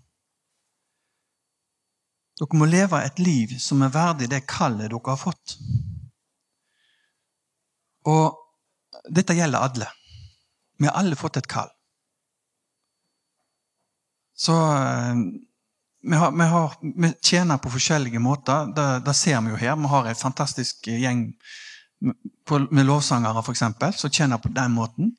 [2.40, 5.60] Dere må leve et liv som er verdig det kallet dere har fått.
[8.06, 8.47] Og
[9.10, 9.90] dette gjelder alle.
[10.78, 11.70] Vi har alle fått et kall.
[14.38, 15.16] Så uh,
[16.04, 18.74] vi, har, vi, har, vi, tjener på forskjellige måter.
[18.76, 19.76] Det, det, ser vi jo her.
[19.76, 21.32] Vi har en fantastisk gjeng
[22.70, 25.16] med lovsangere, f.eks., som tjener på den måten.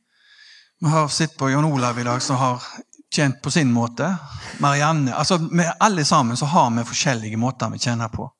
[0.81, 2.62] Vi har sett på Jon Olav i dag, som har
[3.11, 4.16] tjent på sin måte.
[4.59, 5.39] Marianne altså
[5.81, 8.31] Alle sammen så har vi forskjellige måter vi tjener på.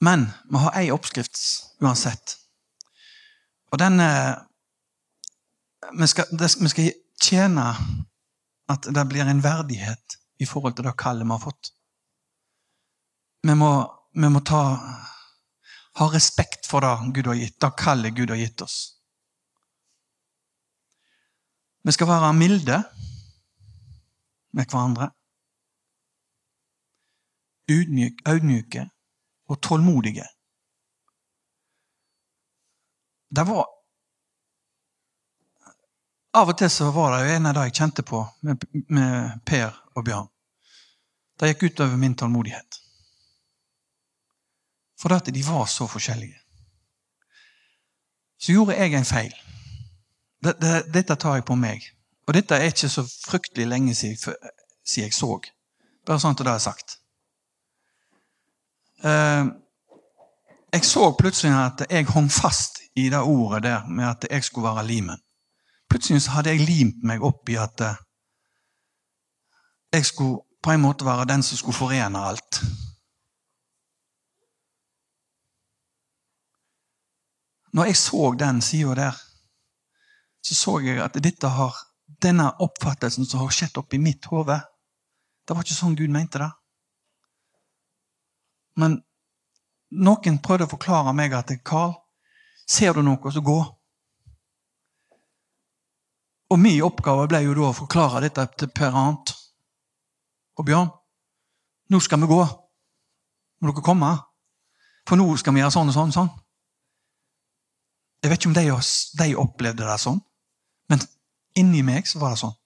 [0.00, 1.38] Men vi har én oppskrift
[1.80, 2.36] uansett.
[3.72, 4.00] Og den
[5.98, 6.24] vi skal,
[6.60, 6.92] vi skal
[7.22, 7.66] tjene
[8.68, 11.72] at det blir en verdighet i forhold til det kallet vi har fått.
[13.46, 13.70] Vi må,
[14.14, 14.62] vi må ta,
[15.98, 18.78] ha respekt for det Gud har gitt, det kallet Gud har gitt oss.
[21.84, 22.82] Vi skal være milde
[24.52, 25.10] med hverandre.
[27.68, 28.88] Ydmyke
[29.48, 30.26] og tålmodige.
[33.28, 33.66] Det var
[36.38, 39.40] Av og til så var det jo en av de jeg kjente på med, med
[39.48, 40.28] Per og Bjørn.
[41.40, 42.78] Det gikk utover min tålmodighet.
[45.00, 46.36] For at de var så forskjellige.
[48.38, 49.34] Så gjorde jeg en feil.
[50.44, 51.88] Dette tar jeg på meg.
[52.28, 54.36] Og dette er ikke så fryktelig lenge siden,
[54.96, 55.32] jeg så.
[56.06, 56.98] Bare sånn at det er sagt.
[60.72, 64.68] Jeg så plutselig at jeg hang fast i det ordet der med at jeg skulle
[64.68, 65.20] være limen.
[65.88, 67.96] Plutselig så hadde jeg limt meg opp i at eh,
[69.92, 72.60] jeg skulle på en måte være den som skulle forene alt.
[77.72, 79.16] Når jeg så den sida der,
[80.44, 81.74] så så jeg at dette har,
[82.22, 84.56] denne oppfattelsen som har skjedd oppi mitt hode
[85.48, 86.48] Det var ikke sånn Gud mente det.
[88.76, 88.98] Men
[89.90, 91.94] noen prøvde å forklare meg at Karl,
[92.68, 93.58] ser du noe, så gå.
[96.48, 99.34] Og min oppgave ble jo da å forklare dette til Per Arnt
[100.58, 100.88] og Bjørn.
[101.92, 102.40] Nå skal vi gå.
[103.60, 104.12] Må dere komme?
[105.08, 106.14] For nå skal vi gjøre sånn og sånn.
[106.14, 106.30] sånn.
[108.22, 108.64] Jeg vet ikke om de,
[109.20, 110.18] de opplevde det sånn,
[110.90, 111.04] men
[111.58, 112.56] inni meg så var det sånn.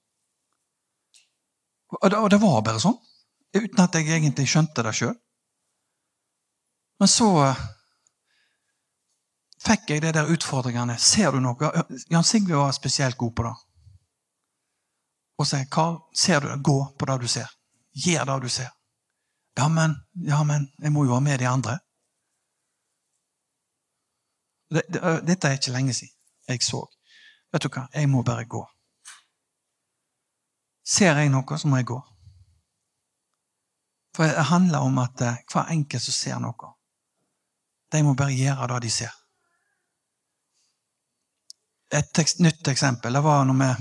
[2.00, 2.96] Og det, og det var bare sånn,
[3.52, 5.12] uten at jeg egentlig skjønte det sjøl.
[7.02, 7.28] Men så
[9.58, 10.94] fikk jeg de der utfordringene.
[11.02, 11.70] Ser du noe?
[12.06, 13.54] Jan Sigve var spesielt god på det
[15.42, 16.60] og sier, 'Karl, ser du det?
[16.62, 17.48] Gå på det du ser.
[18.04, 18.70] Gjør det du ser.'
[19.58, 21.74] Ja, men, ja, men jeg må jo ha med de andre.
[25.26, 26.14] Dette er ikke lenge siden
[26.48, 26.84] jeg så.
[27.52, 27.88] Vet du hva?
[27.94, 28.62] Jeg må bare gå.
[30.86, 31.98] Ser jeg noe, så må jeg gå.
[34.14, 36.72] For det handler om at eh, hver enkelt som ser noe,
[37.92, 39.12] de må bare gjøre det de ser.
[41.92, 43.72] Et nytt eksempel det var når vi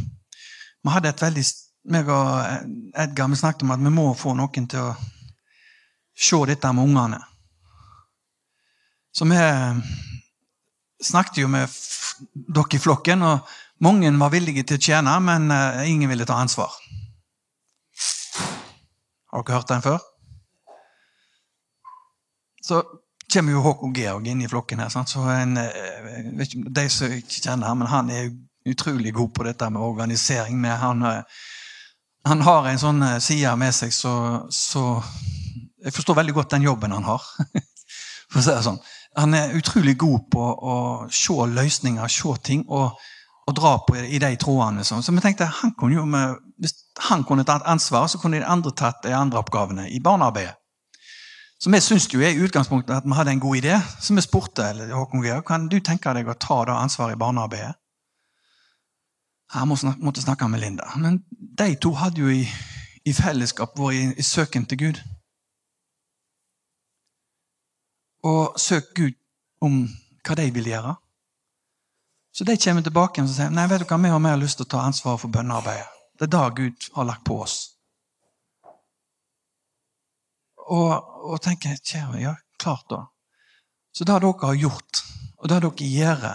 [0.82, 1.44] vi hadde et veldig
[1.94, 4.96] meg og Edgar vi snakket om at vi må få noen til å
[6.18, 7.20] se dette med ungene.
[9.14, 9.38] Så vi
[11.02, 11.70] snakket jo med
[12.34, 13.50] dere i flokken, og
[13.82, 16.74] mange var villige til å tjene, men eh, ingen ville ta ansvar.
[19.32, 20.00] Har dere hørt den før?
[22.62, 22.82] Så
[23.34, 24.90] kommer jo Håkon Georg inn i flokken her.
[24.90, 25.10] Sant?
[25.10, 28.32] Så en, eh, ikke, De som ikke kjenner ham, men han er
[28.68, 30.60] utrolig god på dette med organisering.
[30.62, 31.24] Med han, eh,
[32.26, 35.04] han, har en sånn eh, side med seg så, så,
[35.84, 37.24] Jeg forstår veldig godt den jobben han har.
[38.30, 38.82] for å si det sånn.
[39.18, 40.76] Han er utrolig god på å
[41.12, 42.94] se løsninger, se ting, og,
[43.48, 44.86] og dra på i de trådene.
[44.86, 45.02] Sånn.
[45.04, 46.78] Så vi tenkte han kunne jo med, hvis
[47.10, 50.61] han kunne tatt ansvar, så kunne de andre tatt de andre oppgavene i barnearbeidet.
[51.62, 53.76] Så vi syns jo i utgangspunktet at vi hadde en god idé.
[54.02, 57.76] Så vi spurte Håkon Georg, kan du tenke deg å ta det ansvaret i barnearbeidet.
[59.54, 60.88] Jeg måtte snakke med Linda.
[60.98, 61.20] Men
[61.60, 62.46] de to hadde jo i,
[63.06, 65.02] i fellesskap vært i, i søken til Gud.
[68.26, 69.18] Og søkt Gud
[69.62, 69.84] om
[70.26, 70.96] hva de vil gjøre.
[72.34, 74.66] Så de kommer tilbake og sier nei, vet du hva, vi har mer lyst til
[74.70, 75.90] å ta ansvar for bønnearbeidet.
[76.18, 77.58] Det er det Gud har lagt på oss.
[80.72, 80.92] Og,
[81.28, 83.02] og tenker kjære, ja, klart da.
[83.92, 85.02] Så det dere har gjort,
[85.42, 86.28] og det dere gjør,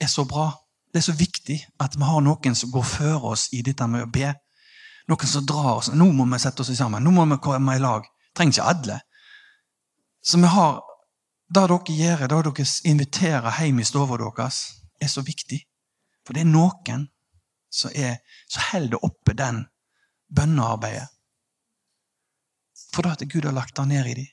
[0.00, 0.48] er så bra.
[0.92, 4.06] Det er så viktig at vi har noen som går før oss i dette med
[4.06, 4.32] å be.
[5.10, 5.90] Noen som drar oss.
[5.92, 7.04] Nå må vi sette oss sammen.
[7.04, 8.06] Nå må vi komme i lag.
[8.34, 9.00] Trenger ikke alle.
[10.24, 10.82] Så vi har
[11.54, 15.58] Det dere gjør, det dere inviterer hjem i stua deres, er så viktig.
[16.24, 17.04] For det er noen
[17.70, 18.16] som, er,
[18.48, 19.60] så holder oppe den
[20.34, 21.13] bønnearbeidet.
[22.94, 24.26] Fordi at Gud har lagt det ned i dem.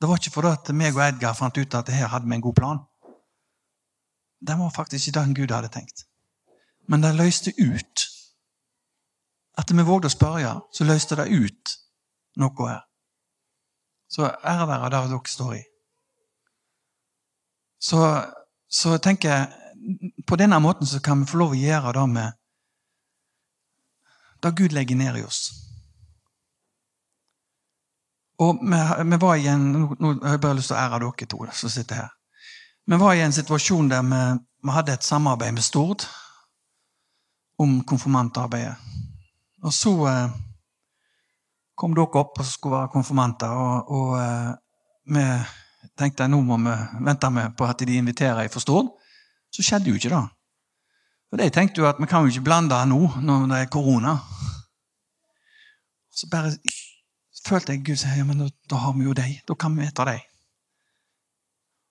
[0.00, 2.44] Det var ikke fordi at meg og Edgar fant ut at her hadde vi en
[2.44, 2.78] god plan.
[4.40, 6.06] Det var faktisk ikke den Gud hadde tenkt.
[6.88, 8.06] Men det løste ut.
[9.60, 11.74] Etter vi vågde å spørre, så løste det ut
[12.40, 12.86] noe her.
[14.08, 15.62] Så ære være der dere står i.
[17.80, 18.00] Så,
[18.68, 22.36] så tenker jeg på denne måten så kan vi få lov å gjøre det med
[24.42, 25.59] det Gud legger ned i oss.
[28.40, 28.80] Og vi,
[29.10, 29.66] vi var i en,
[30.00, 32.12] Nå har jeg bare lyst til å ære dere to som sitter her.
[32.88, 34.20] Vi var i en situasjon der vi,
[34.64, 36.06] vi hadde et samarbeid med Stord
[37.60, 38.76] om konfirmantarbeidet.
[39.62, 40.32] Og så eh,
[41.76, 44.50] kom dere opp og skulle være konfirmanter, og, og eh,
[45.12, 45.26] vi
[46.00, 48.94] tenkte nå må vi vente på at de inviterer fra Stord.
[49.52, 50.24] Så skjedde jo ikke det.
[51.30, 54.16] For de tenkte jo at vi kan jo ikke blande nå når det er korona.
[56.10, 56.56] Så bare
[57.46, 59.40] følte jeg Gud sier ja, men da, da har vi jo deg.
[59.48, 60.26] Da kan vi vite deg.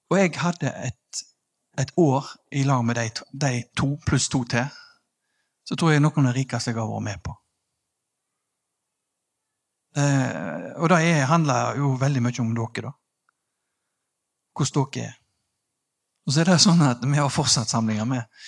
[0.09, 1.23] Og jeg hadde et,
[1.81, 3.09] et år i lag med de,
[3.45, 4.69] de to pluss to til.
[5.69, 7.35] Så tror jeg noen av de rikeste jeg har vært med på.
[9.97, 12.95] Eh, og det handler jo veldig mye om dere, da.
[14.57, 15.19] Hvordan dere er.
[16.25, 18.41] Og så er det sånn at vi har fortsatt samlinger med.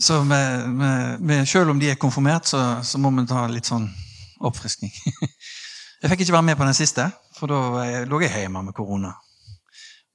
[0.00, 3.68] Så med, med, med, selv om de er konfirmert, så, så, må vi ta litt
[3.68, 3.90] sånn
[4.40, 4.92] oppfriskning.
[6.00, 9.12] Jeg fikk ikke være med på den siste, for da lå jeg hjemme med korona.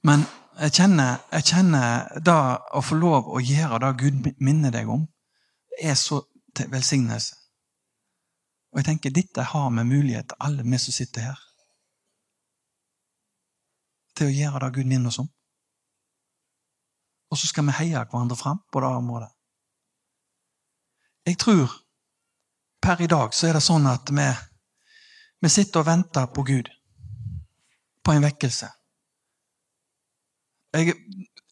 [0.04, 0.26] Men
[0.60, 2.38] jeg kjenner, jeg kjenner da
[2.74, 5.06] å få lov å gjøre det Gud minner deg om,
[5.70, 6.22] det er så
[6.56, 7.36] til velsignelse.
[8.72, 11.42] Og jeg tenker, dette har vi mulighet, alle vi som sitter her,
[14.16, 15.30] til å gjøre det Gud minner oss om.
[17.32, 19.30] Og så skal vi heie hverandre fram på det området.
[21.26, 21.72] Jeg tror
[22.82, 24.28] per i dag så er det sånn at vi,
[25.46, 26.70] vi sitter og venter på Gud.
[28.04, 28.70] På en vekkelse.
[30.74, 30.94] Jeg,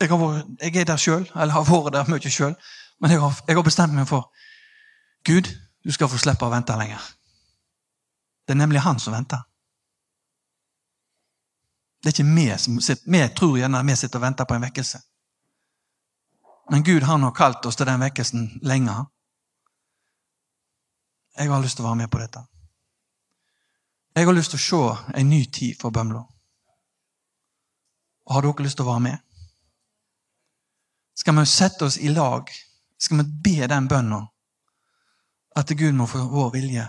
[0.02, 2.56] jeg, vært, jeg er der sjøl, eller har vært der mye sjøl,
[3.02, 4.32] men jeg har, jeg har bestemt meg for
[5.28, 5.50] Gud,
[5.86, 7.06] du skal få slippe å vente lenger.
[8.44, 9.44] Det er nemlig han som venter.
[12.04, 14.66] Det er ikke vi som sitter, Vi tror gjerne vi sitter og venter på en
[14.66, 15.00] vekkelse.
[16.72, 18.98] Men Gud har nok kalt oss til den vekkelsen lenge.
[21.38, 22.44] Jeg har lyst til å være med på dette.
[24.14, 26.22] Jeg har lyst til å se en ny tid for Bømlo.
[28.24, 29.18] Og har dere lyst til å være med?
[31.18, 32.50] Skal vi sette oss i lag?
[32.98, 34.30] Skal vi be den bønnen
[35.58, 36.86] at Gud må få vår vilje?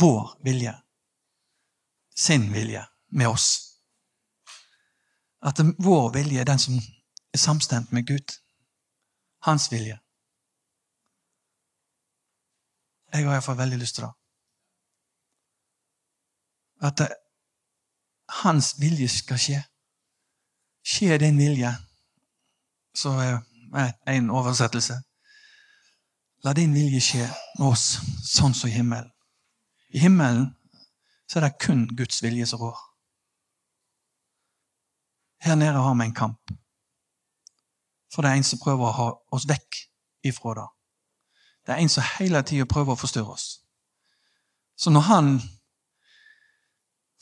[0.00, 0.74] Vår vilje.
[2.14, 3.48] Sin vilje med oss.
[5.42, 8.38] At vår vilje er den som er samstemt med Gud
[9.44, 9.98] hans vilje.
[13.12, 14.14] Jeg har iallfall veldig lyst til det.
[16.84, 17.00] At
[18.42, 19.62] hans vilje skal skje.
[20.84, 21.70] Skje din vilje,
[22.94, 23.14] så
[23.74, 24.98] er en oversettelse.
[26.44, 27.28] La din vilje skje
[27.58, 27.86] med oss,
[28.28, 29.08] sånn som i himmelen.
[29.96, 30.50] I himmelen
[31.30, 32.76] så er det kun Guds vilje som rår.
[35.44, 36.52] Her nede har vi en kamp.
[38.12, 39.80] For det er en som prøver å ha oss vekk
[40.28, 40.68] ifra det.
[41.64, 43.46] Det er en som hele tida prøver å forstyrre oss.
[44.76, 45.30] Så når han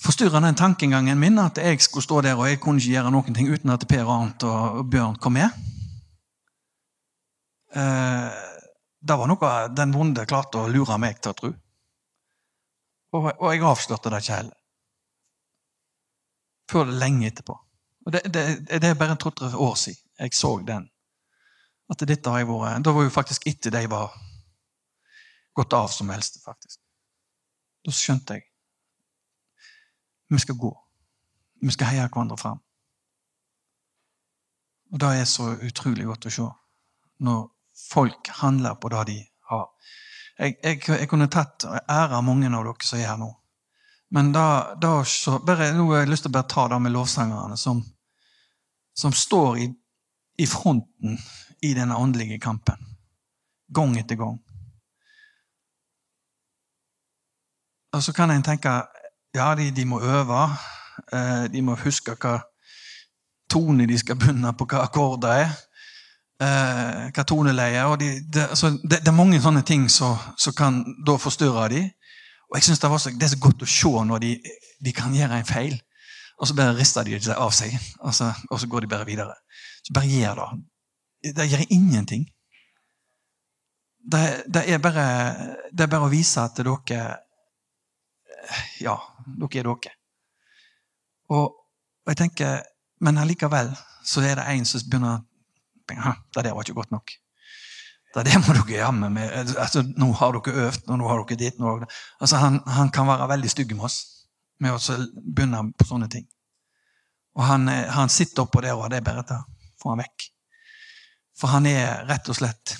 [0.02, 3.36] forstyrra den tankegangen min at jeg skulle stå der og jeg kunne ikke gjøre noen
[3.36, 5.48] ting uten at Per Arnt og Bjørn kom med
[7.78, 8.40] eh,
[9.02, 11.52] Det var noe den vonde klarte å lure meg til å tro.
[13.12, 14.58] Og, og jeg avslørte det ikke heller.
[16.70, 17.56] Før lenge etterpå.
[18.06, 20.86] Og det, det, det er bare to-tre år siden jeg så den.
[21.90, 24.14] At dette har jeg vært Da var jo faktisk etter de var
[25.52, 26.78] gått av som eldste, faktisk.
[27.84, 28.51] Da skjønte jeg
[30.34, 30.72] vi skal gå.
[31.60, 32.60] Vi skal heie hverandre fram.
[34.92, 36.48] Og Det er så utrolig godt å se
[37.22, 37.44] når
[37.78, 39.18] folk handler på det de
[39.50, 39.68] har.
[40.38, 43.30] Jeg, jeg, jeg kunne tatt og av mange av dere som er her nå.
[44.12, 46.92] Men da, da så, bare, nå har jeg lyst til å bare ta det med
[46.92, 47.80] lovsangerne som,
[48.92, 49.70] som står i
[50.36, 51.18] i fronten
[51.62, 52.76] i denne åndelige kampen.
[53.68, 54.38] Gang etter gang.
[57.92, 58.72] Og så kan en tenke
[59.34, 60.42] ja, de, de må øve.
[61.12, 62.38] Eh, de må huske hva
[63.50, 65.54] tone de skal begynne på, hva akkorder er.
[66.42, 70.18] Eh, hva toneleie og de, det, altså, det, det, er mange sånne ting som
[70.56, 71.90] kan da forstyrre dem.
[72.50, 74.32] Og jeg synes det, så, det, er så godt å se når de,
[74.84, 75.78] de kan gjøre en feil,
[76.36, 77.72] og så bare rister de det av seg.
[78.02, 79.38] Og så, og så går de bare videre.
[79.86, 80.50] Så bare gjør det.
[81.38, 82.26] Det gjør ingenting.
[84.12, 85.06] det, det, er bare,
[85.72, 87.04] det er bare å vise at dere
[88.82, 88.96] Ja,
[89.26, 89.96] dere er dere.
[91.32, 91.58] Og,
[92.04, 92.62] og jeg tenker,
[93.02, 93.72] Men allikevel
[94.06, 95.22] så er det en som begynner å
[96.34, 97.10] Det der var ikke godt nok.
[98.14, 99.32] Det, det må dere jammen med.
[99.58, 101.58] Altså, nå har dere øvd, og nå har dere dit.
[101.58, 101.72] Nå,
[102.20, 103.98] altså, han, han, kan være veldig stygg med oss
[104.62, 104.98] med å
[105.34, 106.28] begynne på sånne ting.
[107.34, 109.40] Og han, han sitter oppå der, og det er bare å
[109.80, 110.28] få han vekk.
[111.40, 112.76] For han er rett og slett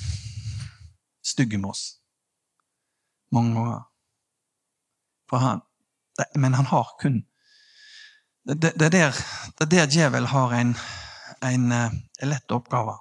[1.25, 1.87] stygg med oss.
[3.33, 3.89] Mange ganger.
[5.33, 5.63] Han,
[6.35, 7.23] men han har kun
[8.49, 9.15] Det, det, det, der,
[9.59, 10.75] det der djevel har en,
[11.43, 12.97] en, en eh, lett oppgave.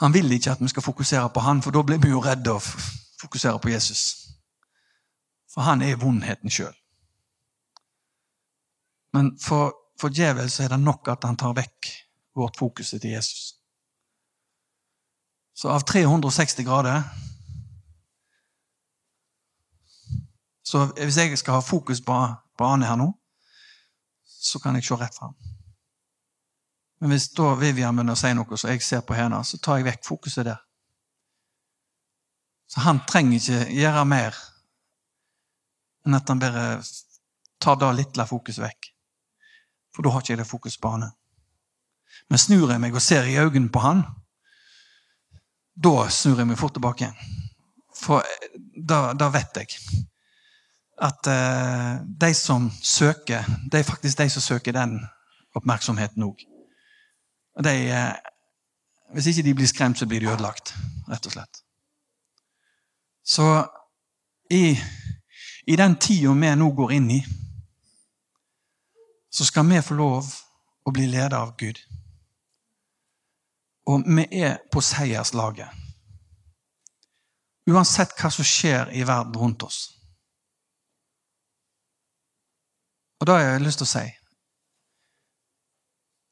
[0.00, 2.52] Han vil ikke at vi skal fokusere på han, for da blir vi jo redde
[2.52, 2.60] å
[3.20, 4.02] fokusere på Jesus.
[5.48, 6.76] For han er vondheten sjøl.
[9.16, 11.90] Men for, for djevel så er det nok at han tar vekk
[12.36, 13.54] vårt fokus til Jesus.
[15.56, 17.02] Så av 360 grader
[20.70, 22.16] Så hvis jeg skal ha fokus på,
[22.58, 23.08] på Ane her nå,
[24.22, 25.34] så kan jeg se rett fram.
[27.00, 29.80] Men hvis da Vivian begynner å si noe så jeg ser på henne, så tar
[29.80, 30.60] jeg vekk fokuset der.
[32.70, 34.36] Så han trenger ikke gjøre mer
[36.06, 36.66] enn at han bare
[37.60, 38.92] tar det lille fokuset vekk.
[39.90, 41.08] For da har ikke jeg det fokus på han.
[42.30, 44.04] Men snur jeg meg og ser i øynene på han,
[45.74, 47.10] da snur jeg meg fort tilbake.
[47.96, 48.22] For
[48.76, 50.06] da, da vet jeg
[51.00, 54.98] at uh, de som søker, det er faktisk de som søker den
[55.56, 56.44] oppmerksomheten òg.
[57.56, 58.12] Uh,
[59.14, 60.74] hvis ikke de blir skremt, så blir de ødelagt,
[61.08, 61.62] rett og slett.
[63.24, 63.46] Så
[64.50, 64.78] i,
[65.66, 67.20] i den tida vi nå går inn i,
[69.30, 70.28] så skal vi få lov
[70.84, 71.78] å bli ledet av Gud.
[73.86, 75.70] Og vi er på seierslaget.
[77.70, 79.99] Uansett hva som skjer i verden rundt oss.
[83.20, 84.08] Og da har jeg lyst til å si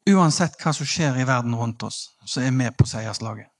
[0.08, 3.50] Uansett hva som skjer i verden rundt oss, så er vi på seierslaget.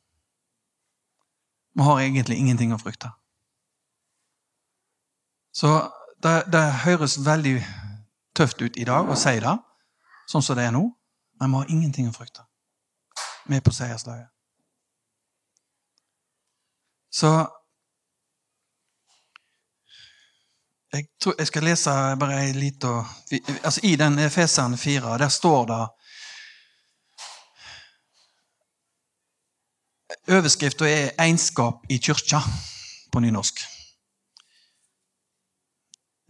[1.77, 3.11] Vi har egentlig ingenting å frykte.
[5.53, 5.69] Så
[6.25, 7.59] det, det høres veldig
[8.33, 9.55] tøft ut i dag å si det,
[10.33, 10.87] sånn som det er nå,
[11.37, 12.47] men vi har ingenting å frykte
[13.45, 14.33] Vi er på seierslaget.
[17.13, 17.29] Så
[20.93, 22.93] jeg, tror, jeg skal lese bare ei lita
[23.63, 25.87] altså I den Efeseren 4, der står det
[30.29, 32.43] Overskrifta er 'Einskap i kyrkja'
[33.13, 33.61] på nynorsk.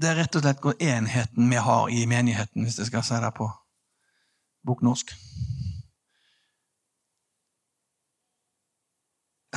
[0.00, 3.32] Det er rett og slett enheten vi har i menigheten, hvis jeg skal si det
[3.34, 3.48] på
[4.66, 5.14] boknorsk.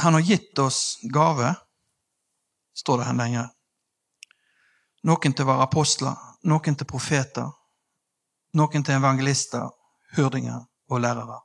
[0.02, 1.54] Han har gitt oss gave,
[2.74, 3.50] står det her lenger.
[5.04, 7.50] Noen til å være apostler, noen til profeter,
[8.54, 9.70] noen til evangelister,
[10.16, 11.40] hurdinger og lærere.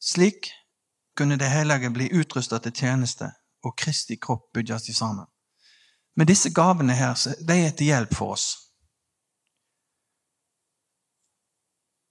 [0.00, 0.50] Slik
[1.16, 3.30] kunne det hellige bli utrusta til tjeneste
[3.64, 5.26] og Kristi kropp bygges sammen.
[6.16, 7.14] Men disse gavene her,
[7.48, 8.46] de er til hjelp for oss.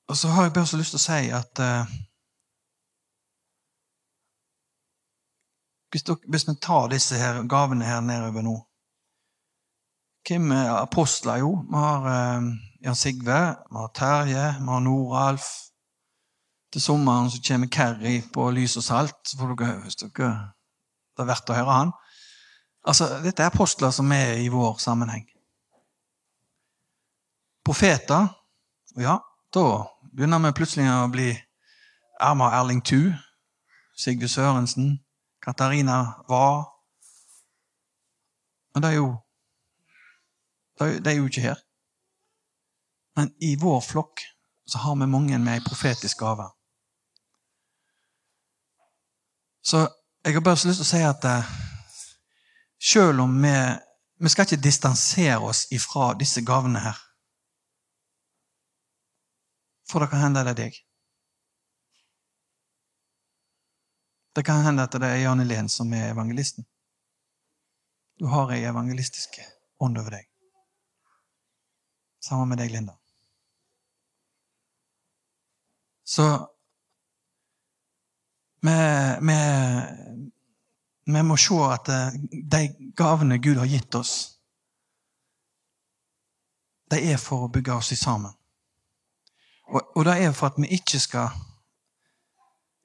[0.07, 2.01] Og så har jeg bare så lyst til å si at uh,
[5.93, 8.55] Hvis, dere, hvis vi tar disse her gavene her nedover nå
[10.28, 11.36] Hvem er apostler?
[11.36, 12.43] Jo, vi har eh,
[12.84, 13.39] Jan Sigve,
[13.71, 15.43] vi har Terje, vi har Noralf.
[16.71, 19.15] Til sommeren så kommer Kerry på Lys og salt.
[19.28, 20.53] så får dere, hvis dere,
[21.15, 21.91] Det er verdt å høre han.
[22.88, 25.28] Altså, Dette er apostler som er i vår sammenheng.
[27.65, 28.28] Profeter
[28.97, 29.17] Ja,
[29.53, 31.32] da begynner vi plutselig å bli
[32.21, 33.11] Erma Erling Thu,
[33.97, 34.99] Sigve Sørensen,
[35.41, 36.69] Katarina var.
[38.74, 39.22] Men det er jo
[40.84, 41.59] Det er jo ikke her.
[43.15, 44.23] Men i vår flokk
[44.65, 46.47] så har vi mange med ei profetisk gave.
[49.63, 49.88] Så
[50.23, 51.51] jeg har bare så lyst til å si at eh,
[52.79, 53.55] selv om vi
[54.23, 56.99] Vi skal ikke distansere oss ifra disse gavene her.
[59.89, 60.77] For det kan hende det er deg.
[64.36, 66.63] Det kan hende at det er Jan Elen som er evangelisten.
[68.19, 69.41] Du har ei evangelistisk
[69.84, 70.32] ånd over deg.
[72.24, 72.95] Sammen med deg, Linda.
[76.03, 76.24] Så
[78.63, 78.76] vi,
[79.28, 79.39] vi,
[81.05, 82.61] vi må se at eh, de
[82.95, 84.13] gavene Gud har gitt oss,
[86.91, 88.32] de er for å bygge oss sammen.
[89.74, 91.34] Og, og det er for at vi ikke skal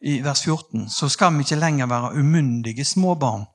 [0.01, 3.47] i vers 14, så skal vi ikke lenger være umyndige småbarn.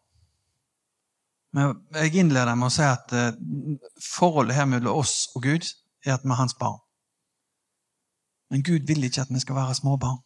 [1.53, 3.35] Men jeg innleder med å si at eh,
[4.01, 5.67] forholdet her mellom oss og Gud
[6.05, 6.79] er at vi er hans barn.
[8.49, 10.19] Men Gud vil ikke at vi skal være småbarn.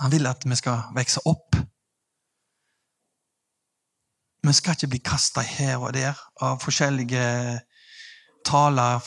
[0.00, 1.58] Han vil at vi skal vokse opp.
[4.42, 7.24] Vi skal ikke bli kasta her og der av forskjellige
[8.46, 9.02] taler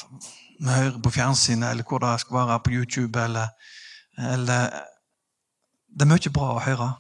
[0.60, 3.24] vi hører på fjernsynet, eller hvor det skal være på YouTube.
[3.24, 3.48] eller,
[4.18, 4.70] eller
[5.88, 6.92] Det er mye bra å høre,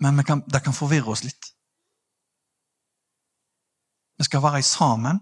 [0.00, 1.51] men kan, det kan forvirre oss litt.
[4.22, 5.18] Vi skal være sammen,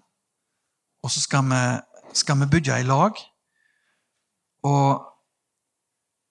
[1.02, 1.60] og så skal vi,
[2.12, 3.16] skal vi bygge i lag.
[4.62, 5.06] Og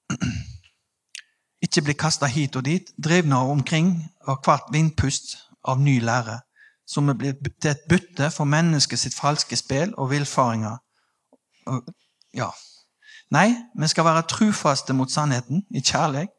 [1.66, 3.90] ikke bli kasta hit og dit, drevne omkring
[4.28, 5.34] av hvert vindpust
[5.66, 6.38] av ny lære,
[6.86, 10.78] som vi blir til et bytte for mennesket sitt falske spill og villfaringer
[12.38, 12.54] ja.
[13.34, 13.50] Nei,
[13.82, 16.30] vi skal være trufaste mot sannheten i kjærlighet,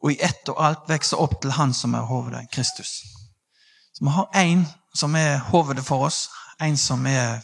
[0.00, 3.02] og i ett og alt vokse opp til Han som er hovedet, Kristus.
[3.92, 6.28] Så vi har én som er hovedet for oss,
[6.60, 7.40] en som er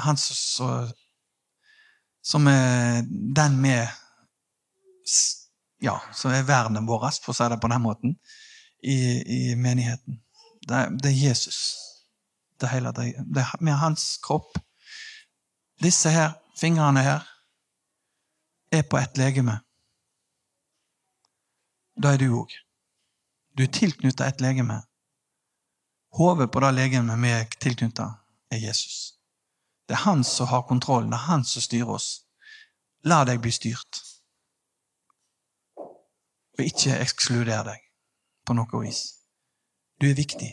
[0.00, 0.90] han som,
[2.22, 3.02] som er
[3.36, 3.88] den med
[5.82, 8.14] Ja, som er verden vårt, for å si det på den måten,
[8.80, 10.16] i, i menigheten.
[10.64, 11.58] Det, det, er Jesus.
[12.60, 14.56] Det hele, det, det, med hans kropp.
[15.82, 17.26] Disse her fingrene her,
[18.72, 19.58] er på ett legeme.
[22.00, 22.54] Da er du òg.
[23.54, 24.80] Du er tilknytta et legeme.
[26.14, 28.04] Hodet på det legemet vi er tilknytta,
[28.50, 29.14] er Jesus.
[29.88, 32.10] Det er han som har kontrollen, det er han som styrer oss.
[33.04, 33.98] La deg bli styrt.
[36.54, 37.82] Og ikke ekskluder deg
[38.46, 39.02] på noe vis.
[39.98, 40.52] Du er viktig.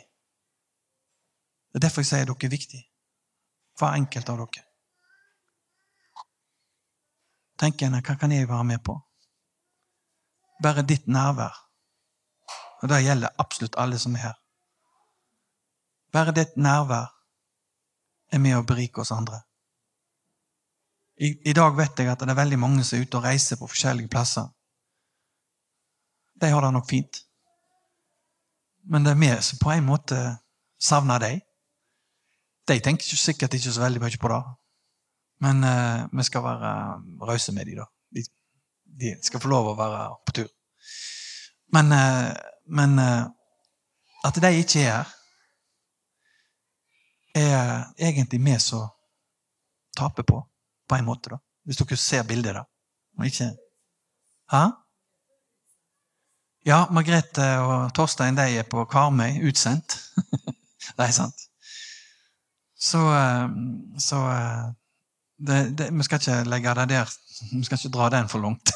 [1.72, 2.88] Det er derfor jeg sier dere er viktige.
[3.78, 4.68] Hver enkelt av dere
[7.62, 8.96] Tenk en hva kan jeg være med på?
[10.64, 11.54] Bare ditt nærvær.
[12.82, 14.41] Og det gjelder absolutt alle som er her.
[16.12, 17.08] Bare ditt nærvær
[18.32, 19.42] er med å berike oss andre.
[21.22, 23.60] I, I, dag vet jeg at det er veldig mange som er ute og reiser
[23.60, 24.48] på forskjellige plasser.
[26.42, 27.22] De har det nok fint.
[28.90, 30.18] Men det er vi som på en måte
[30.82, 31.44] savner dem.
[32.68, 34.42] De tenker sikkert ikke så veldig mye på det.
[35.42, 36.72] Men uh, vi skal være
[37.30, 37.88] rause med dem, da.
[38.16, 38.24] De,
[39.02, 40.50] de, skal få lov å være på tur.
[41.74, 42.34] Men, uh,
[42.70, 43.30] men uh,
[44.26, 45.16] at de ikke er her,
[47.36, 48.90] er egentlig vi som
[49.98, 50.42] taper på,
[50.90, 51.38] på en måte, da.
[51.66, 52.64] Hvis dere ser bildet, da.
[53.20, 53.52] Og ikke
[54.52, 54.66] Hæ?
[56.66, 59.96] Ja, Margrethe og Torstein de er på Karmøy, utsendt.
[60.98, 61.48] det er sant.
[62.78, 63.00] Så,
[63.98, 64.20] så
[65.48, 67.14] det, det, vi skal ikke legge det der.
[67.52, 68.74] Vi skal ikke dra den for langt.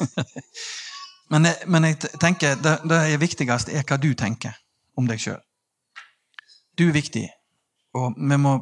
[1.30, 4.56] men, men, jeg tenker det, det viktigste er hva du tenker
[4.96, 5.42] om deg sjøl.
[6.78, 7.28] Du er viktig.
[7.96, 8.56] Og vi må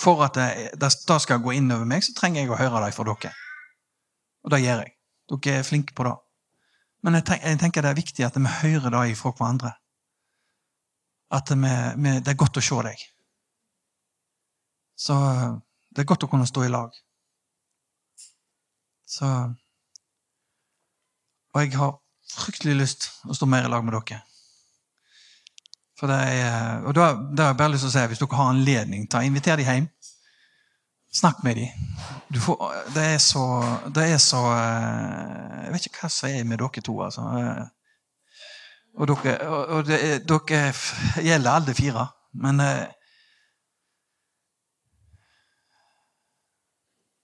[0.00, 2.94] For at det, det skal gå inn over meg, så trenger jeg å høre det
[2.96, 3.32] fra dere.
[4.42, 4.94] Og det gjør jeg.
[5.30, 6.14] Dere er flinke på det.
[7.04, 9.74] Men jeg tenker, jeg tenker det er viktig at vi hører det fra hverandre.
[11.36, 13.04] At vi, vi, det er godt å se deg.
[14.96, 15.14] Så
[15.92, 16.96] det er godt å kunne stå i lag.
[19.04, 19.28] Så
[21.54, 21.98] Og jeg har
[22.34, 24.24] fryktelig lyst å stå mer i lag med dere.
[26.04, 28.36] For det er, og da, da har jeg bare lyst til å si, Hvis dere
[28.36, 29.84] har anledning, ta, inviter dem hjem.
[31.16, 31.86] Snakk med dem.
[32.44, 33.44] Får, det, er så,
[33.88, 36.96] det er så eh, Jeg vet ikke hva som er med dere to.
[37.06, 37.24] altså.
[39.00, 40.60] Og dere, og det, dere
[41.24, 42.04] gjelder alle fire.
[42.44, 42.82] Men eh,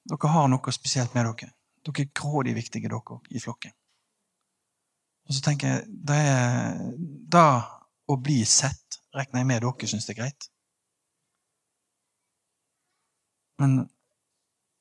[0.09, 1.51] Dere har noe spesielt med dere.
[1.85, 3.77] Dere er grådig viktige, dere i flokken.
[5.29, 6.81] Og så tenker jeg det er
[7.37, 7.45] da
[8.11, 10.49] å bli sett regner jeg med dere syns det er greit.
[13.61, 13.77] Men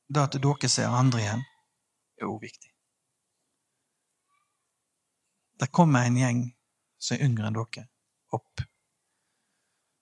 [0.08, 1.42] det at dere ser andre igjen,
[2.20, 2.70] er òg viktig.
[5.60, 6.44] Det kommer en gjeng
[6.98, 7.86] som er yngre enn dere,
[8.34, 8.62] opp.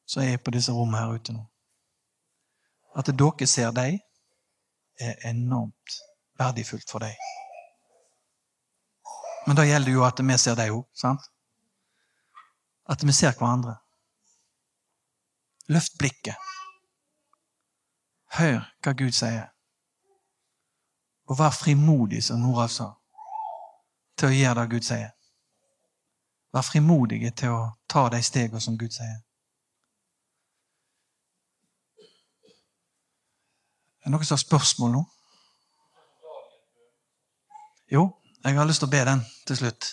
[0.09, 1.43] Som er på disse rommene her ute nå.
[2.99, 3.99] At dere ser dem,
[4.99, 5.99] er enormt
[6.39, 7.19] verdifullt for deg.
[9.47, 10.87] Men da gjelder det jo at vi ser deg òg.
[12.89, 13.77] At vi ser hverandre.
[15.69, 16.37] Løft blikket.
[18.39, 19.49] Hør hva Gud sier.
[21.29, 22.89] Og vær frimodig, som Norav sa,
[24.17, 25.11] til å gjøre det Gud sier.
[26.57, 29.21] Vær frimodige til å ta de stegene som Gud sier.
[34.01, 35.05] Er det noen som har spørsmål nå?
[37.93, 38.15] Jo,
[38.45, 39.87] Jeg har lyst til å be den til slutt.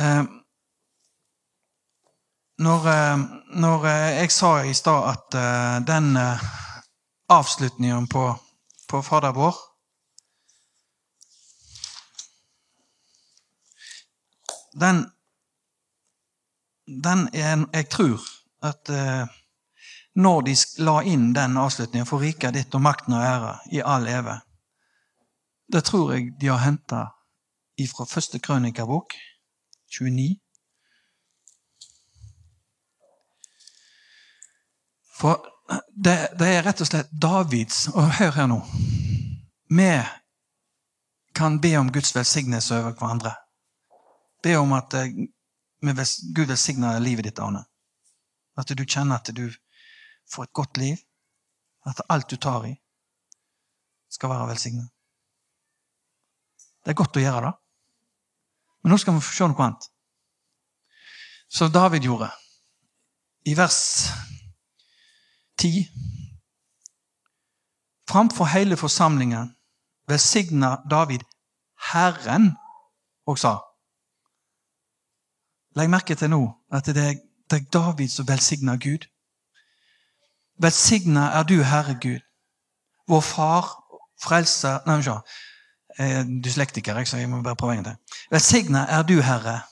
[0.00, 0.22] Eh,
[2.62, 3.18] når, eh,
[3.60, 6.16] når eh, jeg sa i stad at eh, den
[7.32, 8.24] avslutningen på,
[8.88, 9.56] på Fader vår
[14.72, 15.02] Den,
[16.86, 18.22] den er, Jeg tror
[18.64, 18.88] at
[20.14, 24.08] når de la inn den avslutningen For riket ditt og makten og ære i all
[24.08, 24.38] eve,
[25.72, 27.02] det tror jeg de har henta
[27.90, 29.12] fra første krønikabok,
[29.90, 30.41] 29.
[35.12, 35.52] For
[35.94, 38.58] det, det, er rett og slett Davids Og hør her nå.
[39.72, 39.92] Vi
[41.36, 43.32] kan be om Guds velsignelse over hverandre.
[44.42, 45.14] Be om at eh,
[46.36, 47.64] Gud velsigner livet ditt, Arne.
[48.58, 49.46] At du kjenner at du
[50.32, 51.00] får et godt liv.
[51.88, 52.74] At alt du tar i,
[54.12, 54.90] skal være velsignet.
[56.84, 57.54] Det er godt å gjøre det.
[58.82, 59.88] Men nå skal vi se noe annet.
[61.48, 62.28] Som David gjorde.
[63.48, 63.80] I vers
[65.58, 65.88] 10.
[68.08, 69.56] Framfor hele forsamlingen
[70.08, 71.20] velsigna David
[71.92, 72.56] Herren
[73.26, 73.56] og sa
[75.76, 76.42] Legg merke til nå
[76.72, 77.14] at det er,
[77.50, 79.06] det er David som velsigner Gud.
[80.60, 82.20] Velsigna er du, Herre Gud,
[83.08, 83.70] vår Far,
[84.22, 85.16] Frelser Nei, se.
[85.98, 87.96] Jeg er dyslektiker, så jeg må bare prøve en til.
[88.30, 89.62] Velsigna er du, Herre,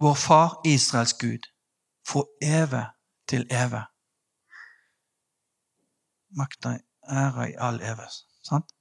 [0.00, 1.48] vår Far, Israels Gud,
[2.08, 2.84] for evig
[3.28, 3.82] til evig.
[6.36, 6.78] Makta
[7.10, 8.10] ære i all evig.
[8.42, 8.72] Sant?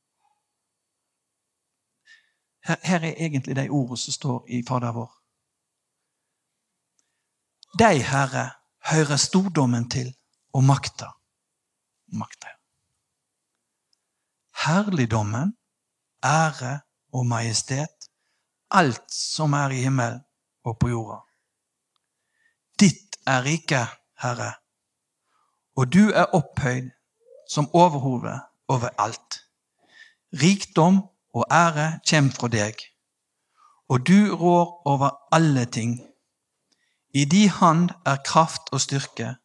[2.64, 5.12] Her, her, er egentlig de ordene som står i Fader vår.
[7.80, 8.52] De, Herre,
[8.92, 10.14] hører stordommen til
[10.54, 11.10] og makta.
[12.08, 12.48] Makta.
[14.66, 15.58] Herligdommen,
[16.24, 16.80] ære
[17.14, 18.10] og majestet,
[18.72, 20.20] alt som er i himmel
[20.64, 21.20] og på jorda.
[22.80, 23.88] Ditt er riket,
[24.22, 24.54] Herre,
[25.76, 26.92] og du er opphøyd
[27.54, 28.34] som overhode
[28.68, 29.44] over alt.
[30.34, 32.80] Rikdom og ære kommer fra deg,
[33.90, 36.00] og du rår over alle ting.
[37.14, 39.36] I di hand er kraft og styrke.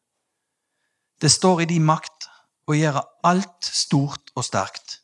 [1.21, 2.31] Det står i di makt
[2.69, 5.01] å gjøre alt stort og sterkt.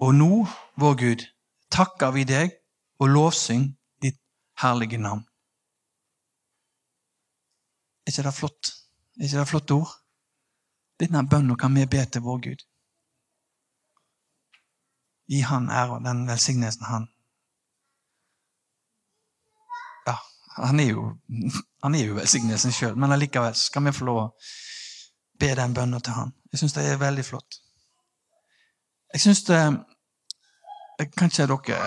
[0.00, 0.46] Og nå,
[0.80, 1.26] vår Gud,
[1.70, 2.56] takker vi deg
[3.00, 3.66] og lovsyng
[4.02, 4.20] ditt
[4.62, 5.26] herlige navn.
[8.04, 8.72] Er ikke det flott?
[9.20, 9.92] Er ikke det flotte ord?
[11.00, 12.62] Denne bønnen kan vi be til vår Gud.
[15.30, 17.08] Gi Han ære og den velsignelsen Han
[20.06, 20.16] Ja,
[20.56, 21.16] han er jo,
[21.82, 24.30] han er jo velsignelsen sjøl, men allikevel skal vi få lov å
[25.40, 26.34] be den bønnen til Han.
[26.52, 27.60] Jeg syns det er veldig flott.
[29.14, 29.60] Jeg syns det
[31.18, 31.78] Kanskje dere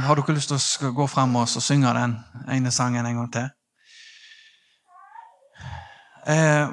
[0.00, 2.14] Har dere lyst til å gå fram og synge den
[2.48, 3.48] ene sangen en gang til?
[6.30, 6.72] Eh,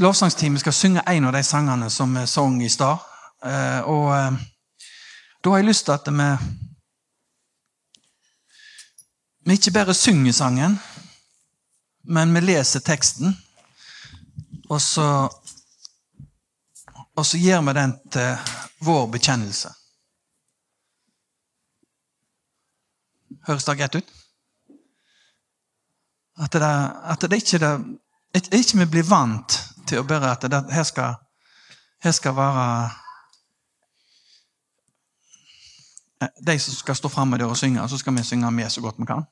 [0.00, 3.02] Lovsangsteamet skal synge en av de sangene som vi sang i stad.
[3.44, 4.38] Eh, og eh,
[5.44, 6.28] da har jeg lyst til at vi
[9.44, 10.78] vi ikke bare synger sangen,
[12.08, 13.34] men vi leser teksten.
[14.72, 15.28] Og så,
[17.16, 19.72] og så gir vi den til vår bekjennelse.
[23.44, 24.14] Høres det greit ut?
[26.40, 26.72] At det,
[27.12, 27.84] at det ikke er
[28.34, 31.14] ikke vi blir vant til å bare at det, her, skal,
[32.02, 32.64] her skal være
[36.22, 38.80] eh, De som skal stå framme der og synge, så skal vi synge med så
[38.80, 39.26] godt vi kan.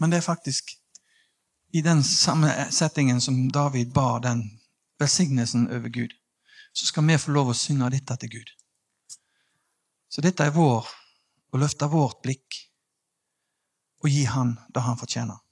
[0.00, 0.74] Men det er faktisk
[1.74, 4.42] i den samme settingen som David ba den
[4.98, 6.10] velsignelsen over Gud,
[6.72, 8.52] så skal vi få lov å synge dette til Gud.
[10.08, 10.86] Så dette er vår,
[11.50, 12.60] å løfte vårt blikk
[14.04, 15.43] og gi Han det Han fortjener.